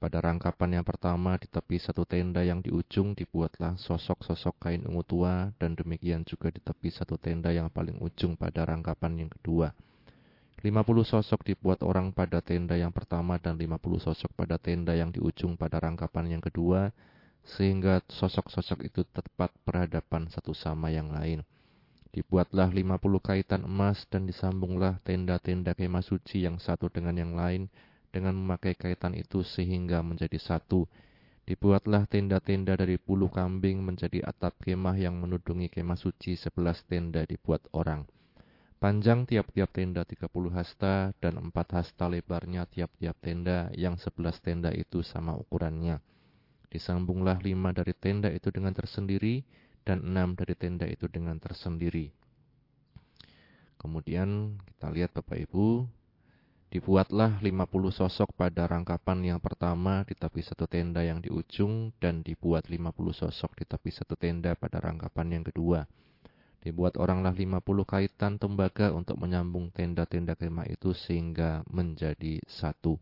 Pada 0.00 0.24
rangkapan 0.24 0.80
yang 0.80 0.86
pertama 0.88 1.36
di 1.36 1.52
tepi 1.52 1.84
satu 1.84 2.08
tenda 2.08 2.40
yang 2.40 2.64
di 2.64 2.72
ujung 2.72 3.12
dibuatlah 3.12 3.76
sosok-sosok 3.76 4.56
kain 4.56 4.88
ungu 4.88 5.04
tua 5.04 5.52
dan 5.60 5.76
demikian 5.76 6.24
juga 6.24 6.48
di 6.48 6.64
tepi 6.64 6.88
satu 6.88 7.20
tenda 7.20 7.52
yang 7.52 7.68
paling 7.68 8.00
ujung 8.00 8.40
pada 8.40 8.64
rangkapan 8.64 9.20
yang 9.20 9.28
kedua. 9.28 9.68
Lima 10.64 10.80
puluh 10.80 11.04
sosok 11.04 11.44
dibuat 11.44 11.84
orang 11.84 12.16
pada 12.16 12.40
tenda 12.40 12.80
yang 12.80 12.88
pertama 12.88 13.36
dan 13.36 13.60
lima 13.60 13.76
puluh 13.76 14.00
sosok 14.00 14.32
pada 14.32 14.56
tenda 14.56 14.96
yang 14.96 15.12
di 15.12 15.20
ujung 15.20 15.52
pada 15.52 15.76
rangkapan 15.76 16.32
yang 16.32 16.42
kedua, 16.42 16.90
sehingga 17.44 18.00
sosok-sosok 18.08 18.88
itu 18.88 19.04
tepat 19.04 19.52
berhadapan 19.68 20.26
satu 20.32 20.56
sama 20.56 20.88
yang 20.88 21.12
lain. 21.12 21.44
Dibuatlah 22.10 22.72
lima 22.72 22.96
puluh 22.96 23.20
kaitan 23.20 23.68
emas 23.68 24.08
dan 24.08 24.24
disambunglah 24.24 24.96
tenda-tenda 25.04 25.76
kemah 25.76 26.00
suci 26.00 26.48
yang 26.48 26.56
satu 26.56 26.88
dengan 26.88 27.12
yang 27.12 27.36
lain 27.36 27.68
dengan 28.08 28.32
memakai 28.32 28.72
kaitan 28.72 29.12
itu 29.12 29.44
sehingga 29.44 30.00
menjadi 30.00 30.40
satu. 30.40 30.88
Dibuatlah 31.44 32.08
tenda-tenda 32.08 32.74
dari 32.74 32.96
bulu 32.96 33.28
kambing 33.28 33.84
menjadi 33.84 34.24
atap 34.24 34.56
kemah 34.64 34.96
yang 34.96 35.20
menudungi 35.20 35.68
kemah 35.68 36.00
suci 36.00 36.34
sebelas 36.34 36.80
tenda 36.88 37.22
dibuat 37.28 37.60
orang. 37.76 38.08
Panjang 38.76 39.24
tiap-tiap 39.24 39.72
tenda 39.72 40.04
30 40.04 40.28
hasta 40.52 41.16
dan 41.16 41.40
4 41.40 41.48
hasta 41.48 42.12
lebarnya 42.12 42.68
tiap-tiap 42.68 43.16
tenda 43.24 43.72
yang 43.72 43.96
11 43.96 44.36
tenda 44.44 44.68
itu 44.68 45.00
sama 45.00 45.32
ukurannya. 45.32 46.04
Disambunglah 46.68 47.40
lima 47.40 47.72
dari 47.72 47.96
tenda 47.96 48.28
itu 48.28 48.52
dengan 48.52 48.76
tersendiri 48.76 49.40
dan 49.80 50.04
enam 50.04 50.36
dari 50.36 50.52
tenda 50.52 50.84
itu 50.84 51.08
dengan 51.08 51.40
tersendiri. 51.40 52.12
Kemudian 53.80 54.60
kita 54.68 54.92
lihat 54.92 55.16
Bapak 55.16 55.40
Ibu, 55.48 55.88
dibuatlah 56.68 57.40
50 57.40 57.56
sosok 57.96 58.36
pada 58.36 58.68
rangkapan 58.68 59.24
yang 59.24 59.40
pertama 59.40 60.04
di 60.04 60.12
tepi 60.12 60.44
satu 60.44 60.68
tenda 60.68 61.00
yang 61.00 61.24
di 61.24 61.32
ujung 61.32 61.96
dan 61.96 62.20
dibuat 62.20 62.68
50 62.68 62.92
sosok 63.24 63.56
di 63.56 63.64
tepi 63.64 63.88
satu 63.88 64.20
tenda 64.20 64.52
pada 64.52 64.84
rangkapan 64.84 65.40
yang 65.40 65.44
kedua 65.48 65.88
Dibuat 66.62 66.98
oranglah 66.98 67.30
lima 67.30 67.62
puluh 67.62 67.86
kaitan 67.86 68.38
tembaga 68.42 68.90
untuk 68.90 69.18
menyambung 69.22 69.70
tenda-tenda 69.70 70.34
kemah 70.34 70.66
itu 70.66 70.90
sehingga 70.94 71.62
menjadi 71.70 72.42
satu. 72.46 72.98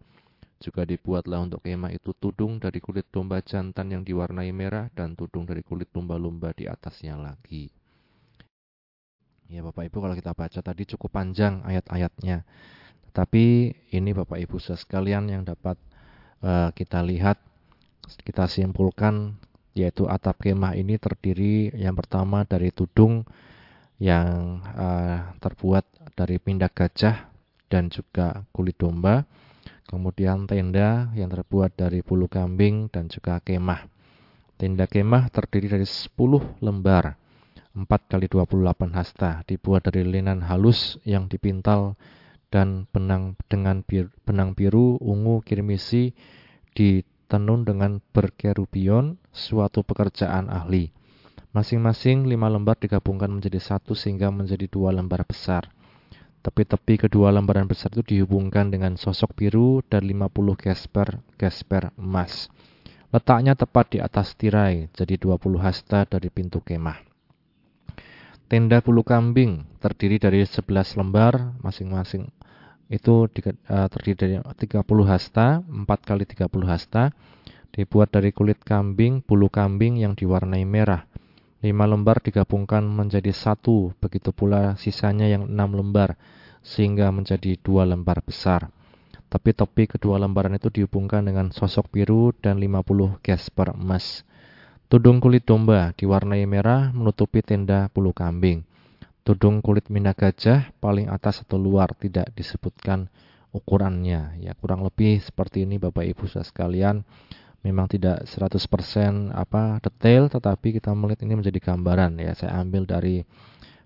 Juga 0.61 0.85
dibuatlah 0.89 1.45
untuk 1.45 1.61
kemah 1.65 1.93
itu 1.93 2.13
tudung 2.17 2.57
dari 2.57 2.81
kulit 2.81 3.09
domba 3.13 3.41
jantan 3.41 3.93
yang 3.93 4.03
diwarnai 4.05 4.49
merah 4.53 4.89
dan 4.93 5.13
tudung 5.13 5.45
dari 5.45 5.61
kulit 5.65 5.89
lumba-lumba 5.93 6.53
di 6.57 6.69
atasnya 6.69 7.17
lagi. 7.17 7.69
Ya 9.53 9.61
Bapak 9.61 9.93
Ibu 9.93 10.01
kalau 10.01 10.17
kita 10.17 10.33
baca 10.33 10.61
tadi 10.65 10.83
cukup 10.89 11.13
panjang 11.13 11.61
ayat-ayatnya. 11.69 12.49
Tetapi 13.13 13.45
ini 13.93 14.11
Bapak 14.17 14.41
Ibu 14.41 14.57
sekalian 14.57 15.29
yang 15.29 15.45
dapat 15.45 15.77
uh, 16.41 16.73
kita 16.73 17.05
lihat, 17.05 17.37
kita 18.25 18.49
simpulkan 18.49 19.37
yaitu 19.75 20.07
atap 20.07 20.39
kemah 20.47 20.79
ini 20.79 20.97
terdiri 20.97 21.75
yang 21.75 21.99
pertama 21.99 22.47
dari 22.47 22.71
tudung 22.71 23.27
yang 23.99 24.63
uh, 24.75 25.35
terbuat 25.43 26.15
dari 26.15 26.39
pindak 26.39 26.79
gajah 26.79 27.31
dan 27.67 27.91
juga 27.91 28.47
kulit 28.55 28.79
domba. 28.79 29.27
Kemudian 29.85 30.49
tenda 30.49 31.13
yang 31.13 31.29
terbuat 31.29 31.77
dari 31.77 32.01
bulu 32.01 32.27
kambing 32.27 32.89
dan 32.89 33.07
juga 33.11 33.39
kemah. 33.43 33.85
Tenda 34.57 34.89
kemah 34.89 35.29
terdiri 35.29 35.69
dari 35.69 35.85
10 35.85 36.63
lembar 36.63 37.19
4 37.75 37.91
kali 38.07 38.31
28 38.31 38.95
hasta 38.95 39.43
dibuat 39.51 39.91
dari 39.91 40.07
linen 40.07 40.47
halus 40.47 40.95
yang 41.03 41.27
dipintal 41.27 41.99
dan 42.55 42.87
benang 42.95 43.35
dengan 43.51 43.83
bir, 43.83 44.15
benang 44.23 44.55
biru 44.55 44.95
ungu 45.03 45.43
kirmisi 45.43 46.15
ditenun 47.25 47.65
dengan 47.65 48.05
berkerubion 48.13 49.17
suatu 49.33 49.81
pekerjaan 49.81 50.53
ahli. 50.53 50.93
Masing-masing 51.57 52.29
lima 52.29 52.53
lembar 52.53 52.77
digabungkan 52.77 53.33
menjadi 53.33 53.57
satu 53.57 53.97
sehingga 53.97 54.29
menjadi 54.29 54.69
dua 54.69 54.93
lembar 54.93 55.25
besar. 55.25 55.73
Tepi-tepi 56.45 57.09
kedua 57.09 57.33
lembaran 57.33 57.65
besar 57.65 57.89
itu 57.97 58.05
dihubungkan 58.05 58.69
dengan 58.69 59.01
sosok 59.01 59.33
biru 59.33 59.81
dan 59.89 60.05
50 60.05 60.29
gesper 60.61 61.25
gesper 61.41 61.89
emas. 61.97 62.53
Letaknya 63.09 63.57
tepat 63.57 63.97
di 63.97 63.99
atas 64.05 64.37
tirai, 64.37 64.93
jadi 64.93 65.17
20 65.17 65.57
hasta 65.57 66.05
dari 66.05 66.29
pintu 66.29 66.61
kemah. 66.61 67.01
Tenda 68.45 68.85
bulu 68.85 69.01
kambing 69.01 69.65
terdiri 69.81 70.21
dari 70.21 70.45
11 70.45 71.01
lembar 71.01 71.57
masing-masing 71.65 72.29
itu 72.93 73.29
uh, 73.29 73.87
terdiri 73.89 74.17
dari 74.17 74.35
30 74.41 74.85
hasta, 75.09 75.63
4 75.65 75.85
kali 75.87 76.25
30 76.29 76.49
hasta, 76.67 77.13
dibuat 77.73 78.13
dari 78.13 78.31
kulit 78.31 78.61
kambing, 78.63 79.25
bulu 79.25 79.51
kambing 79.51 80.01
yang 80.01 80.13
diwarnai 80.15 80.63
merah 80.65 81.09
lima 81.65 81.89
lembar 81.89 82.21
digabungkan 82.21 82.85
menjadi 82.85 83.33
satu, 83.33 83.97
begitu 83.97 84.37
pula 84.37 84.77
sisanya 84.77 85.25
yang 85.25 85.49
enam 85.49 85.73
lembar, 85.73 86.21
sehingga 86.61 87.09
menjadi 87.09 87.57
dua 87.57 87.89
lembar 87.89 88.21
besar. 88.21 88.69
Tapi 89.33 89.57
topi 89.57 89.89
kedua 89.89 90.21
lembaran 90.21 90.53
itu 90.53 90.69
dihubungkan 90.69 91.25
dengan 91.25 91.49
sosok 91.49 91.89
biru 91.89 92.37
dan 92.37 92.61
50 92.61 93.17
gesper 93.25 93.73
emas. 93.73 94.29
Tudung 94.93 95.25
kulit 95.25 95.49
domba 95.49 95.97
diwarnai 95.97 96.45
merah 96.45 96.93
menutupi 96.93 97.41
tenda 97.41 97.89
bulu 97.89 98.13
kambing. 98.13 98.61
Tudung 99.25 99.65
kulit 99.65 99.89
mina 99.89 100.13
gajah 100.13 100.69
paling 100.85 101.09
atas 101.09 101.41
atau 101.41 101.57
luar 101.57 101.97
tidak 101.97 102.29
disebutkan 102.37 103.09
ukurannya. 103.57 104.37
Ya, 104.37 104.53
kurang 104.53 104.85
lebih 104.85 105.25
seperti 105.25 105.65
ini 105.65 105.81
Bapak 105.81 106.05
Ibu 106.05 106.29
Saudara 106.29 106.45
sekalian. 106.45 107.09
Memang 107.65 107.89
tidak 107.89 108.29
100% 108.29 109.33
apa 109.33 109.81
detail 109.81 110.29
tetapi 110.29 110.77
kita 110.77 110.93
melihat 110.93 111.25
ini 111.25 111.41
menjadi 111.41 111.57
gambaran. 111.57 112.21
Ya 112.21 112.37
saya 112.37 112.61
ambil 112.61 112.85
dari 112.85 113.25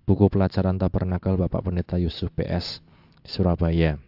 buku 0.03 0.27
pelajaran 0.27 0.75
tabernakel 0.75 1.39
Bapak 1.39 1.63
Pendeta 1.63 1.95
Yusuf 2.03 2.35
PS 2.35 2.83
Surabaya. 3.23 4.03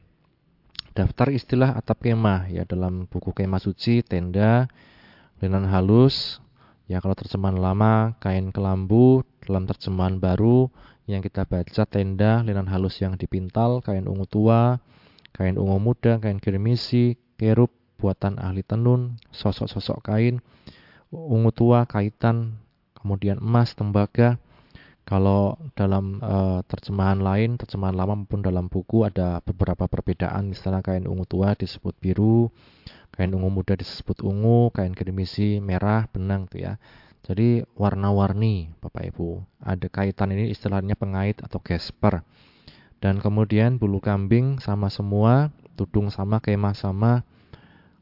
Daftar 0.91 1.31
istilah 1.31 1.79
atap 1.79 2.03
kemah. 2.03 2.51
Ya 2.51 2.67
dalam 2.67 3.07
buku 3.07 3.31
kemah 3.31 3.63
suci 3.63 4.03
tenda 4.03 4.67
linen 5.39 5.71
halus 5.71 6.43
ya 6.91 6.99
kalau 6.99 7.15
terjemahan 7.15 7.55
lama 7.55 8.19
kain 8.19 8.51
kelambu 8.51 9.23
dalam 9.47 9.71
terjemahan 9.71 10.19
baru 10.19 10.67
yang 11.07 11.23
kita 11.23 11.47
baca 11.47 11.87
tenda 11.87 12.43
linen 12.43 12.67
halus 12.67 12.99
yang 12.99 13.15
dipintal 13.15 13.79
kain 13.79 14.11
ungu 14.11 14.27
tua 14.27 14.83
kain 15.31 15.55
ungu 15.55 15.79
muda 15.79 16.19
kain 16.19 16.43
kirmisi 16.43 17.15
kerub 17.39 17.71
buatan 18.01 18.41
ahli 18.41 18.65
tenun, 18.65 19.21
sosok-sosok 19.29 20.01
kain, 20.01 20.41
ungu 21.13 21.53
tua, 21.53 21.85
kaitan, 21.85 22.57
kemudian 22.97 23.37
emas, 23.37 23.77
tembaga. 23.77 24.41
Kalau 25.11 25.59
dalam 25.75 26.23
uh, 26.23 26.63
terjemahan 26.71 27.19
lain, 27.19 27.59
terjemahan 27.59 27.99
lama 27.99 28.15
maupun 28.23 28.47
dalam 28.47 28.71
buku 28.71 29.03
ada 29.03 29.43
beberapa 29.43 29.91
perbedaan. 29.91 30.55
Misalnya 30.55 30.87
kain 30.87 31.11
ungu 31.11 31.27
tua 31.27 31.59
disebut 31.59 31.99
biru, 31.99 32.47
kain 33.11 33.35
ungu 33.35 33.51
muda 33.51 33.75
disebut 33.75 34.23
ungu, 34.23 34.71
kain 34.71 34.95
kedemisi 34.95 35.59
merah, 35.59 36.07
benang 36.15 36.47
tuh 36.47 36.63
ya. 36.63 36.79
Jadi 37.27 37.67
warna-warni 37.75 38.71
Bapak 38.79 39.11
Ibu. 39.11 39.43
Ada 39.67 39.91
kaitan 39.91 40.31
ini 40.31 40.55
istilahnya 40.55 40.95
pengait 40.95 41.43
atau 41.43 41.59
gesper. 41.59 42.23
Dan 43.03 43.19
kemudian 43.19 43.83
bulu 43.83 43.99
kambing 43.99 44.63
sama 44.63 44.95
semua, 44.95 45.51
tudung 45.75 46.15
sama, 46.15 46.39
kemah 46.39 46.77
sama, 46.79 47.27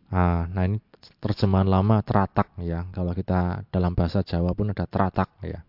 Ah, 0.09 0.49
nah 0.57 0.65
ini 0.65 0.81
terjemahan 1.21 1.69
lama 1.69 2.00
teratak 2.00 2.49
ya. 2.65 2.88
Kalau 2.97 3.12
kita 3.12 3.69
dalam 3.69 3.93
bahasa 3.93 4.25
Jawa 4.25 4.57
pun 4.57 4.73
ada 4.73 4.88
teratak 4.88 5.29
ya. 5.45 5.61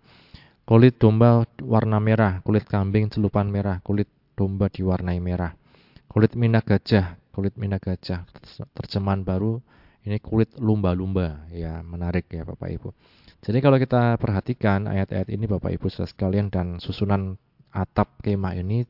Kulit 0.70 1.02
domba 1.02 1.50
warna 1.66 1.98
merah, 1.98 2.46
kulit 2.46 2.70
kambing 2.70 3.10
celupan 3.10 3.50
merah, 3.50 3.82
kulit 3.82 4.06
domba 4.38 4.70
diwarnai 4.70 5.18
merah. 5.18 5.58
Kulit 6.06 6.38
minyak 6.38 6.70
gajah, 6.70 7.18
kulit 7.34 7.58
minyak 7.58 7.90
gajah. 7.90 8.30
Terjemahan 8.78 9.26
baru 9.26 9.58
ini 10.06 10.22
kulit 10.22 10.54
lumba-lumba 10.62 11.50
ya, 11.50 11.82
menarik 11.82 12.30
ya 12.30 12.46
Bapak 12.46 12.70
Ibu. 12.70 12.94
Jadi 13.42 13.58
kalau 13.66 13.82
kita 13.82 14.14
perhatikan 14.22 14.86
ayat-ayat 14.86 15.34
ini 15.34 15.50
Bapak 15.50 15.74
Ibu 15.74 15.90
Saudara 15.90 16.14
sekalian 16.14 16.54
dan 16.54 16.78
susunan 16.78 17.42
atap 17.74 18.22
kemah 18.22 18.54
ini 18.54 18.86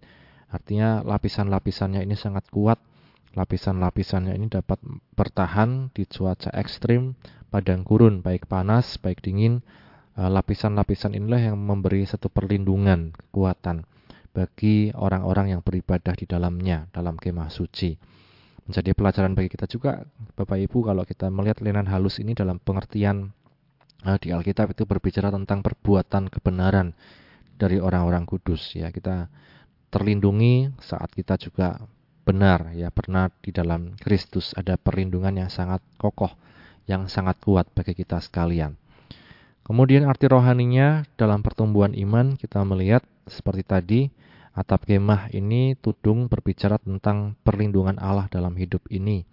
artinya 0.52 1.00
lapisan-lapisannya 1.08 2.04
ini 2.04 2.20
sangat 2.20 2.44
kuat 2.52 2.84
Lapisan-lapisannya 3.38 4.34
ini 4.34 4.50
dapat 4.50 4.82
bertahan 5.14 5.94
di 5.94 6.10
cuaca 6.10 6.50
ekstrim, 6.58 7.14
padang 7.54 7.86
gurun, 7.86 8.26
baik 8.26 8.50
panas, 8.50 8.98
baik 8.98 9.22
dingin. 9.22 9.62
Eh, 10.20 10.28
lapisan-lapisan 10.28 11.16
inilah 11.16 11.40
yang 11.40 11.56
memberi 11.56 12.04
satu 12.04 12.28
perlindungan, 12.28 13.16
kekuatan 13.16 13.88
bagi 14.36 14.92
orang-orang 14.92 15.56
yang 15.56 15.62
beribadah 15.64 16.12
di 16.12 16.28
dalamnya, 16.28 16.92
dalam 16.92 17.16
kemah 17.16 17.48
suci. 17.48 17.96
Menjadi 18.68 18.92
pelajaran 19.00 19.32
bagi 19.32 19.48
kita 19.48 19.64
juga, 19.72 20.04
Bapak 20.36 20.60
Ibu, 20.60 20.92
kalau 20.92 21.08
kita 21.08 21.32
melihat 21.32 21.64
linen 21.64 21.88
halus 21.88 22.20
ini 22.20 22.36
dalam 22.36 22.60
pengertian 22.60 23.32
uh, 24.04 24.20
di 24.20 24.36
Alkitab 24.36 24.76
itu 24.76 24.84
berbicara 24.84 25.32
tentang 25.32 25.64
perbuatan 25.64 26.28
kebenaran 26.28 26.92
dari 27.56 27.80
orang-orang 27.80 28.28
kudus. 28.28 28.76
Ya, 28.76 28.92
kita 28.92 29.32
terlindungi 29.88 30.68
saat 30.84 31.16
kita 31.16 31.40
juga 31.40 31.80
benar 32.28 32.76
ya 32.76 32.92
pernah 32.92 33.32
di 33.40 33.56
dalam 33.56 33.96
Kristus 33.98 34.54
ada 34.54 34.78
perlindungan 34.78 35.34
yang 35.34 35.50
sangat 35.50 35.82
kokoh 35.98 36.30
yang 36.86 37.10
sangat 37.10 37.42
kuat 37.42 37.72
bagi 37.74 37.98
kita 37.98 38.22
sekalian. 38.22 38.79
Kemudian 39.70 40.10
arti 40.10 40.26
rohaninya 40.26 41.06
dalam 41.14 41.46
pertumbuhan 41.46 41.94
iman 41.94 42.34
kita 42.34 42.66
melihat 42.66 43.06
seperti 43.30 43.62
tadi 43.62 44.02
atap 44.58 44.90
kemah 44.90 45.30
ini 45.30 45.78
tudung 45.78 46.26
berbicara 46.26 46.82
tentang 46.82 47.38
perlindungan 47.46 48.02
Allah 48.02 48.26
dalam 48.34 48.58
hidup 48.58 48.82
ini. 48.90 49.30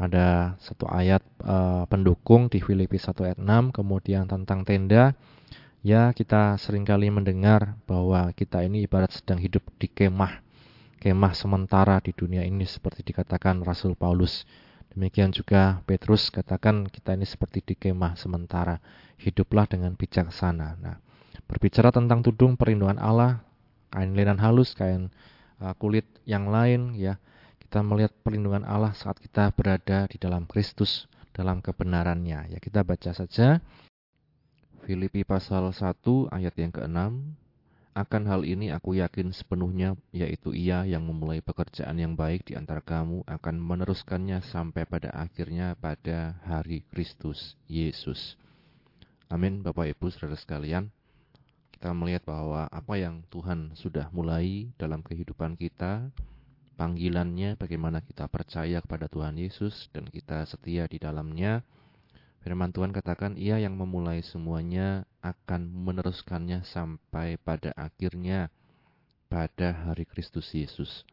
Ada 0.00 0.56
satu 0.56 0.88
ayat 0.88 1.20
uh, 1.44 1.84
pendukung 1.84 2.48
di 2.48 2.64
Filipi 2.64 2.96
1 2.96 3.12
ayat 3.28 3.36
6 3.36 3.76
kemudian 3.76 4.24
tentang 4.24 4.64
tenda 4.64 5.12
ya 5.84 6.16
kita 6.16 6.56
sering 6.56 6.88
kali 6.88 7.12
mendengar 7.12 7.76
bahwa 7.84 8.32
kita 8.32 8.64
ini 8.64 8.88
ibarat 8.88 9.12
sedang 9.12 9.36
hidup 9.36 9.68
di 9.76 9.92
kemah 9.92 10.40
kemah 10.96 11.36
sementara 11.36 12.00
di 12.00 12.16
dunia 12.16 12.40
ini 12.40 12.64
seperti 12.64 13.04
dikatakan 13.04 13.60
Rasul 13.60 14.00
Paulus. 14.00 14.48
Demikian 14.98 15.30
juga 15.30 15.78
Petrus 15.86 16.26
katakan 16.26 16.90
kita 16.90 17.14
ini 17.14 17.22
seperti 17.22 17.62
di 17.62 17.78
kemah 17.78 18.18
sementara. 18.18 18.82
Hiduplah 19.14 19.70
dengan 19.70 19.94
bijaksana. 19.94 20.74
Nah, 20.82 20.98
berbicara 21.46 21.94
tentang 21.94 22.26
tudung 22.26 22.58
perlindungan 22.58 22.98
Allah, 22.98 23.46
kain 23.94 24.18
linen 24.18 24.42
halus, 24.42 24.74
kain 24.74 25.14
uh, 25.62 25.70
kulit 25.78 26.02
yang 26.26 26.50
lain 26.50 26.98
ya. 26.98 27.14
Kita 27.62 27.78
melihat 27.86 28.10
perlindungan 28.26 28.66
Allah 28.66 28.90
saat 28.90 29.22
kita 29.22 29.54
berada 29.54 30.10
di 30.10 30.18
dalam 30.18 30.50
Kristus 30.50 31.06
dalam 31.30 31.62
kebenarannya. 31.62 32.50
Ya, 32.50 32.58
kita 32.58 32.82
baca 32.82 33.14
saja 33.14 33.62
Filipi 34.82 35.22
pasal 35.22 35.70
1 35.70 35.94
ayat 36.34 36.54
yang 36.58 36.74
ke-6 36.74 36.98
akan 37.98 38.30
hal 38.30 38.46
ini 38.46 38.70
aku 38.70 38.94
yakin 38.94 39.34
sepenuhnya, 39.34 39.98
yaitu 40.14 40.54
ia 40.54 40.86
yang 40.86 41.02
memulai 41.02 41.42
pekerjaan 41.42 41.98
yang 41.98 42.14
baik 42.14 42.46
di 42.46 42.54
antara 42.54 42.78
kamu 42.78 43.26
akan 43.26 43.58
meneruskannya 43.58 44.38
sampai 44.46 44.86
pada 44.86 45.10
akhirnya 45.10 45.74
pada 45.74 46.38
hari 46.46 46.86
Kristus 46.94 47.58
Yesus. 47.66 48.38
Amin, 49.26 49.66
Bapak 49.66 49.90
Ibu, 49.98 50.14
saudara 50.14 50.38
sekalian. 50.38 50.94
Kita 51.74 51.90
melihat 51.90 52.22
bahwa 52.22 52.70
apa 52.70 52.94
yang 52.94 53.26
Tuhan 53.34 53.74
sudah 53.74 54.14
mulai 54.14 54.70
dalam 54.78 55.02
kehidupan 55.02 55.58
kita, 55.58 56.06
panggilannya, 56.78 57.58
bagaimana 57.58 57.98
kita 57.98 58.30
percaya 58.30 58.78
kepada 58.78 59.10
Tuhan 59.10 59.34
Yesus 59.42 59.90
dan 59.90 60.06
kita 60.06 60.46
setia 60.46 60.86
di 60.86 61.02
dalamnya, 61.02 61.66
Firman 62.48 62.72
Tuhan 62.72 62.96
katakan, 62.96 63.36
ia 63.36 63.60
yang 63.60 63.76
memulai 63.76 64.24
semuanya 64.24 65.04
akan 65.20 65.68
meneruskannya 65.68 66.64
sampai 66.64 67.36
pada 67.36 67.76
akhirnya 67.76 68.48
pada 69.28 69.76
hari 69.84 70.08
Kristus 70.08 70.48
Yesus. 70.56 71.04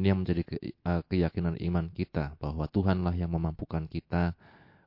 Ini 0.00 0.16
yang 0.16 0.24
menjadi 0.24 0.48
eh, 0.64 1.02
keyakinan 1.12 1.60
iman 1.60 1.92
kita 1.92 2.40
bahwa 2.40 2.64
Tuhanlah 2.72 3.12
yang 3.12 3.36
memampukan 3.36 3.84
kita 3.84 4.32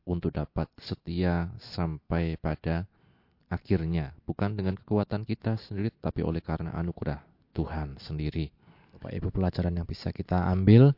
untuk 0.09 0.33
dapat 0.33 0.65
setia 0.81 1.53
sampai 1.77 2.33
pada 2.41 2.89
akhirnya, 3.53 4.09
bukan 4.25 4.57
dengan 4.57 4.81
kekuatan 4.81 5.21
kita 5.21 5.61
sendiri 5.69 5.93
tapi 6.01 6.25
oleh 6.25 6.41
karena 6.41 6.73
anugerah 6.81 7.21
Tuhan 7.53 8.01
sendiri. 8.01 8.49
Bapak 8.97 9.13
Ibu 9.13 9.29
pelajaran 9.29 9.77
yang 9.77 9.85
bisa 9.85 10.09
kita 10.09 10.49
ambil 10.49 10.97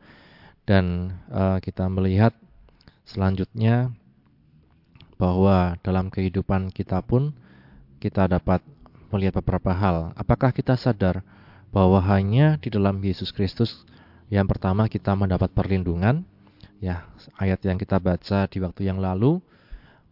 dan 0.63 1.11
uh, 1.27 1.59
kita 1.59 1.91
melihat 1.91 2.31
selanjutnya 3.03 3.91
bahwa 5.17 5.75
dalam 5.81 6.13
kehidupan 6.13 6.69
kita 6.69 7.01
pun 7.01 7.33
kita 7.97 8.29
dapat 8.29 8.61
melihat 9.09 9.41
beberapa 9.41 9.73
hal. 9.73 10.13
Apakah 10.13 10.53
kita 10.53 10.77
sadar 10.77 11.25
bahwa 11.73 11.97
hanya 12.05 12.61
di 12.61 12.69
dalam 12.69 13.01
Yesus 13.01 13.33
Kristus 13.33 13.83
yang 14.29 14.45
pertama 14.45 14.85
kita 14.85 15.17
mendapat 15.17 15.49
perlindungan? 15.51 16.23
Ya, 16.77 17.09
ayat 17.41 17.65
yang 17.65 17.81
kita 17.81 17.97
baca 17.97 18.45
di 18.45 18.61
waktu 18.61 18.85
yang 18.85 19.01
lalu 19.01 19.41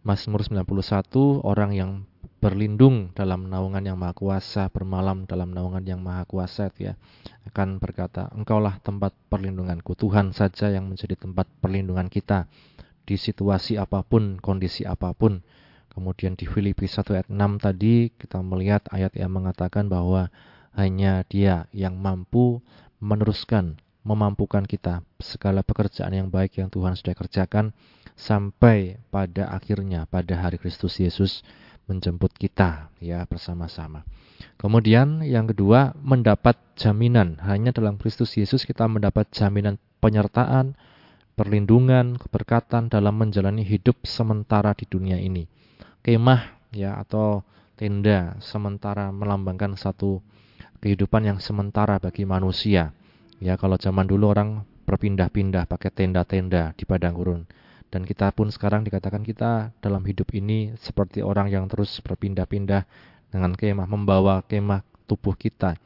Mazmur 0.02 0.42
91 0.42 0.66
orang 1.46 1.70
yang 1.74 1.90
berlindung 2.42 3.10
dalam 3.10 3.50
naungan 3.50 3.82
yang 3.82 3.98
maha 3.98 4.14
kuasa, 4.14 4.70
bermalam 4.70 5.26
dalam 5.26 5.50
naungan 5.50 5.82
yang 5.82 5.98
maha 5.98 6.22
kuasa 6.26 6.70
ya, 6.78 6.94
akan 7.50 7.82
berkata, 7.82 8.30
Engkaulah 8.34 8.78
tempat 8.82 9.14
perlindunganku, 9.30 9.98
Tuhan 9.98 10.30
saja 10.30 10.70
yang 10.70 10.86
menjadi 10.86 11.18
tempat 11.18 11.50
perlindungan 11.58 12.06
kita 12.06 12.46
di 13.06 13.14
situasi 13.14 13.78
apa 13.78 14.02
pun, 14.02 14.42
kondisi 14.42 14.82
apa 14.82 15.14
pun. 15.14 15.40
Kemudian 15.94 16.36
di 16.36 16.44
Filipi 16.44 16.84
1 16.84 17.08
ayat 17.16 17.28
6 17.32 17.64
tadi 17.64 18.12
kita 18.12 18.44
melihat 18.44 18.84
ayat 18.92 19.16
yang 19.16 19.32
mengatakan 19.32 19.88
bahwa 19.88 20.28
hanya 20.76 21.24
dia 21.24 21.70
yang 21.72 21.96
mampu 21.96 22.60
meneruskan, 23.00 23.80
memampukan 24.04 24.68
kita 24.68 25.00
segala 25.16 25.64
pekerjaan 25.64 26.12
yang 26.12 26.28
baik 26.28 26.60
yang 26.60 26.68
Tuhan 26.68 27.00
sudah 27.00 27.16
kerjakan 27.16 27.72
sampai 28.12 29.00
pada 29.08 29.48
akhirnya 29.48 30.04
pada 30.04 30.36
hari 30.36 30.60
Kristus 30.60 31.00
Yesus 31.00 31.40
menjemput 31.86 32.34
kita 32.34 32.90
ya 32.98 33.22
bersama-sama. 33.24 34.02
Kemudian 34.60 35.24
yang 35.24 35.48
kedua 35.48 35.96
mendapat 35.96 36.58
jaminan. 36.76 37.40
Hanya 37.40 37.72
dalam 37.72 37.96
Kristus 37.96 38.36
Yesus 38.36 38.68
kita 38.68 38.84
mendapat 38.84 39.32
jaminan 39.32 39.80
penyertaan, 40.02 40.76
perlindungan, 41.36 42.16
keberkatan 42.16 42.88
dalam 42.88 43.14
menjalani 43.20 43.62
hidup 43.62 44.02
sementara 44.08 44.72
di 44.72 44.88
dunia 44.88 45.20
ini. 45.20 45.44
Kemah 46.00 46.72
ya 46.72 46.96
atau 46.96 47.44
tenda 47.76 48.40
sementara 48.40 49.12
melambangkan 49.12 49.76
satu 49.76 50.24
kehidupan 50.80 51.28
yang 51.28 51.38
sementara 51.38 52.00
bagi 52.00 52.24
manusia. 52.24 52.96
Ya 53.36 53.60
kalau 53.60 53.76
zaman 53.76 54.08
dulu 54.08 54.32
orang 54.32 54.64
berpindah-pindah 54.88 55.68
pakai 55.68 55.92
tenda-tenda 55.92 56.72
di 56.72 56.88
padang 56.88 57.12
gurun 57.12 57.44
dan 57.90 58.02
kita 58.02 58.34
pun 58.34 58.50
sekarang 58.50 58.82
dikatakan 58.82 59.22
kita 59.22 59.70
dalam 59.78 60.02
hidup 60.02 60.34
ini 60.34 60.74
seperti 60.80 61.22
orang 61.22 61.52
yang 61.52 61.70
terus 61.70 62.02
berpindah-pindah 62.02 62.82
dengan 63.30 63.52
kemah, 63.54 63.86
membawa 63.86 64.42
kemah 64.42 64.82
tubuh 65.06 65.38
kita. 65.38 65.78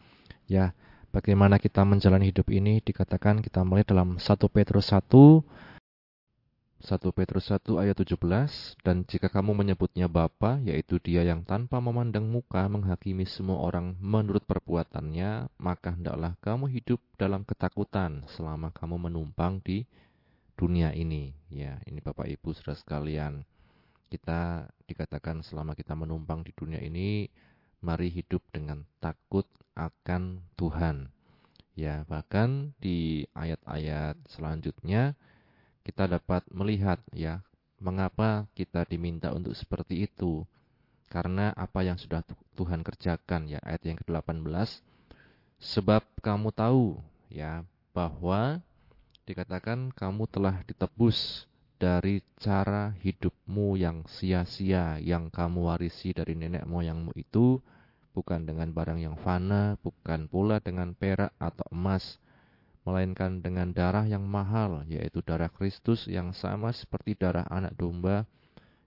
Ya, 0.50 0.72
bagaimana 1.11 1.59
kita 1.59 1.83
menjalani 1.87 2.31
hidup 2.31 2.51
ini 2.51 2.83
dikatakan 2.83 3.42
kita 3.44 3.62
melihat 3.62 3.94
dalam 3.94 4.16
1 4.16 4.27
Petrus 4.51 4.90
1 4.90 5.07
1 6.81 6.96
Petrus 7.12 7.53
1 7.53 7.77
ayat 7.77 7.92
17 7.92 8.16
dan 8.81 9.05
jika 9.05 9.29
kamu 9.29 9.53
menyebutnya 9.53 10.09
Bapa 10.09 10.57
yaitu 10.64 10.96
dia 10.96 11.20
yang 11.20 11.44
tanpa 11.44 11.77
memandang 11.77 12.25
muka 12.25 12.64
menghakimi 12.73 13.29
semua 13.29 13.61
orang 13.61 13.92
menurut 14.01 14.40
perbuatannya 14.49 15.53
maka 15.61 15.92
hendaklah 15.92 16.40
kamu 16.40 16.73
hidup 16.73 16.96
dalam 17.20 17.44
ketakutan 17.44 18.25
selama 18.33 18.73
kamu 18.73 18.96
menumpang 18.96 19.61
di 19.61 19.85
dunia 20.61 20.92
ini. 20.92 21.33
Ya, 21.49 21.81
ini 21.88 22.05
Bapak 22.05 22.29
Ibu 22.29 22.53
Saudara 22.53 22.77
sekalian. 22.77 23.49
Kita 24.12 24.68
dikatakan 24.85 25.40
selama 25.40 25.73
kita 25.73 25.96
menumpang 25.96 26.44
di 26.44 26.53
dunia 26.53 26.77
ini, 26.85 27.25
mari 27.80 28.12
hidup 28.12 28.44
dengan 28.52 28.84
takut 29.00 29.48
akan 29.76 30.44
Tuhan. 30.56 31.08
Ya, 31.76 32.04
bahkan 32.08 32.76
di 32.80 33.24
ayat-ayat 33.32 34.20
selanjutnya 34.28 35.16
kita 35.84 36.04
dapat 36.08 36.44
melihat 36.52 37.00
ya, 37.12 37.40
mengapa 37.80 38.44
kita 38.52 38.84
diminta 38.84 39.32
untuk 39.32 39.56
seperti 39.56 40.04
itu. 40.04 40.44
Karena 41.10 41.50
apa 41.58 41.82
yang 41.82 41.98
sudah 41.98 42.22
Tuhan 42.54 42.86
kerjakan 42.86 43.50
ya, 43.50 43.58
ayat 43.66 43.82
yang 43.82 43.98
ke-18 43.98 44.46
sebab 45.60 46.00
kamu 46.24 46.56
tahu 46.56 46.96
ya 47.28 47.68
bahwa 47.92 48.64
dikatakan 49.28 49.92
kamu 49.92 50.24
telah 50.32 50.64
ditebus 50.64 51.44
dari 51.76 52.24
cara 52.40 52.96
hidupmu 53.04 53.76
yang 53.76 54.04
sia-sia 54.08 54.96
yang 55.00 55.28
kamu 55.28 55.68
warisi 55.68 56.16
dari 56.16 56.32
nenek 56.32 56.64
moyangmu 56.64 57.12
itu 57.16 57.60
bukan 58.12 58.46
dengan 58.46 58.75
barang 58.75 58.99
yang 58.99 59.16
fana, 59.20 59.79
bukan 59.81 60.27
pula 60.27 60.59
dengan 60.59 60.92
perak 60.94 61.35
atau 61.38 61.66
emas, 61.70 62.18
melainkan 62.83 63.44
dengan 63.44 63.70
darah 63.70 64.09
yang 64.09 64.25
mahal, 64.25 64.83
yaitu 64.88 65.23
darah 65.23 65.53
Kristus 65.53 66.09
yang 66.09 66.35
sama 66.35 66.75
seperti 66.75 67.14
darah 67.14 67.46
anak 67.46 67.77
domba 67.77 68.27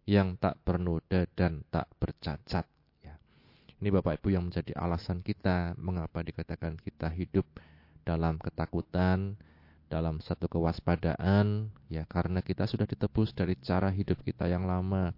yang 0.04 0.36
tak 0.36 0.60
bernoda 0.68 1.24
dan 1.38 1.64
tak 1.72 1.88
bercacat. 2.02 2.68
Ya. 3.00 3.16
Ini 3.80 3.90
Bapak 3.94 4.20
Ibu 4.20 4.36
yang 4.36 4.52
menjadi 4.52 4.76
alasan 4.76 5.24
kita 5.24 5.78
mengapa 5.80 6.20
dikatakan 6.20 6.76
kita 6.76 7.08
hidup 7.14 7.48
dalam 8.04 8.36
ketakutan, 8.36 9.40
dalam 9.88 10.18
satu 10.26 10.50
kewaspadaan 10.50 11.70
ya 11.86 12.10
karena 12.10 12.42
kita 12.42 12.66
sudah 12.66 12.90
ditebus 12.90 13.38
dari 13.38 13.54
cara 13.62 13.94
hidup 13.94 14.26
kita 14.26 14.50
yang 14.50 14.66
lama 14.66 15.14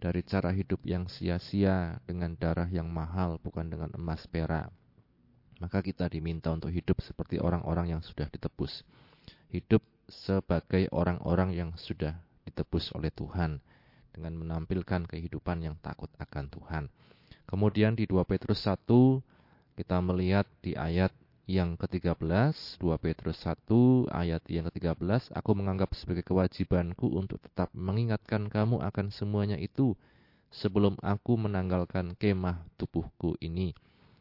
dari 0.00 0.24
cara 0.24 0.48
hidup 0.48 0.80
yang 0.88 1.06
sia-sia 1.12 2.00
dengan 2.08 2.32
darah 2.32 2.66
yang 2.72 2.88
mahal 2.88 3.36
bukan 3.44 3.68
dengan 3.68 3.92
emas 3.92 4.24
perak. 4.24 4.72
Maka 5.60 5.84
kita 5.84 6.08
diminta 6.08 6.48
untuk 6.48 6.72
hidup 6.72 7.04
seperti 7.04 7.36
orang-orang 7.36 7.92
yang 7.92 8.00
sudah 8.00 8.24
ditebus. 8.32 8.80
Hidup 9.52 9.84
sebagai 10.08 10.88
orang-orang 10.88 11.52
yang 11.52 11.70
sudah 11.76 12.16
ditebus 12.48 12.96
oleh 12.96 13.12
Tuhan 13.12 13.60
dengan 14.10 14.32
menampilkan 14.40 15.04
kehidupan 15.04 15.68
yang 15.68 15.76
takut 15.84 16.08
akan 16.16 16.48
Tuhan. 16.48 16.84
Kemudian 17.44 17.92
di 17.92 18.08
2 18.08 18.24
Petrus 18.24 18.64
1 18.64 18.88
kita 19.76 20.00
melihat 20.00 20.48
di 20.64 20.72
ayat 20.72 21.12
yang 21.50 21.74
ke-13, 21.74 22.78
2 22.78 22.94
Petrus 23.02 23.42
1 23.42 23.66
ayat 24.14 24.38
yang 24.46 24.70
ke-13, 24.70 25.34
aku 25.34 25.50
menganggap 25.58 25.90
sebagai 25.98 26.22
kewajibanku 26.22 27.10
untuk 27.10 27.42
tetap 27.42 27.74
mengingatkan 27.74 28.46
kamu 28.46 28.78
akan 28.78 29.10
semuanya 29.10 29.58
itu 29.58 29.98
sebelum 30.54 30.94
aku 31.02 31.34
menanggalkan 31.34 32.14
kemah 32.14 32.62
tubuhku 32.78 33.34
ini. 33.42 33.74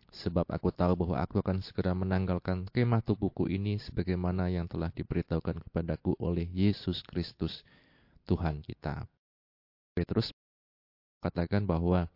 Sebab 0.09 0.49
aku 0.49 0.73
tahu 0.73 0.97
bahwa 0.97 1.21
aku 1.21 1.37
akan 1.37 1.61
segera 1.61 1.93
menanggalkan 1.93 2.65
kemah 2.73 3.05
tubuhku 3.05 3.45
ini 3.45 3.77
sebagaimana 3.77 4.49
yang 4.49 4.65
telah 4.65 4.89
diberitahukan 4.89 5.61
kepadaku 5.69 6.17
oleh 6.17 6.49
Yesus 6.49 7.05
Kristus, 7.05 7.61
Tuhan 8.25 8.65
kita. 8.65 9.05
Petrus 9.93 10.33
katakan 11.21 11.69
bahwa 11.69 12.09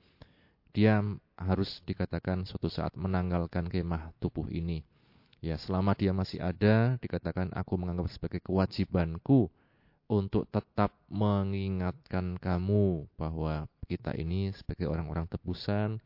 dia 0.73 1.05
harus 1.37 1.85
dikatakan 1.85 2.49
suatu 2.49 2.65
saat 2.65 2.97
menanggalkan 2.97 3.69
kemah 3.69 4.09
tubuh 4.17 4.49
ini. 4.49 4.81
Ya, 5.43 5.59
selama 5.59 5.91
dia 5.91 6.15
masih 6.15 6.39
ada, 6.39 6.95
dikatakan 7.03 7.51
aku 7.51 7.75
menganggap 7.75 8.07
sebagai 8.15 8.39
kewajibanku 8.39 9.51
untuk 10.07 10.47
tetap 10.47 10.95
mengingatkan 11.11 12.39
kamu 12.39 13.03
bahwa 13.19 13.67
kita 13.91 14.15
ini 14.15 14.55
sebagai 14.55 14.87
orang-orang 14.87 15.27
tebusan, 15.27 15.99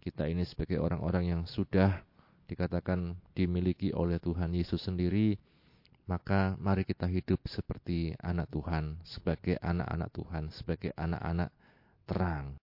kita 0.00 0.24
ini 0.24 0.40
sebagai 0.48 0.80
orang-orang 0.80 1.36
yang 1.36 1.42
sudah 1.44 2.00
dikatakan 2.48 3.12
dimiliki 3.36 3.92
oleh 3.92 4.16
Tuhan 4.16 4.56
Yesus 4.56 4.88
sendiri, 4.88 5.36
maka 6.08 6.56
mari 6.56 6.88
kita 6.88 7.04
hidup 7.04 7.44
seperti 7.44 8.16
anak 8.24 8.48
Tuhan, 8.48 9.04
sebagai 9.04 9.60
anak-anak 9.60 10.08
Tuhan, 10.16 10.44
sebagai 10.48 10.96
anak-anak 10.96 11.52
terang. 12.08 12.56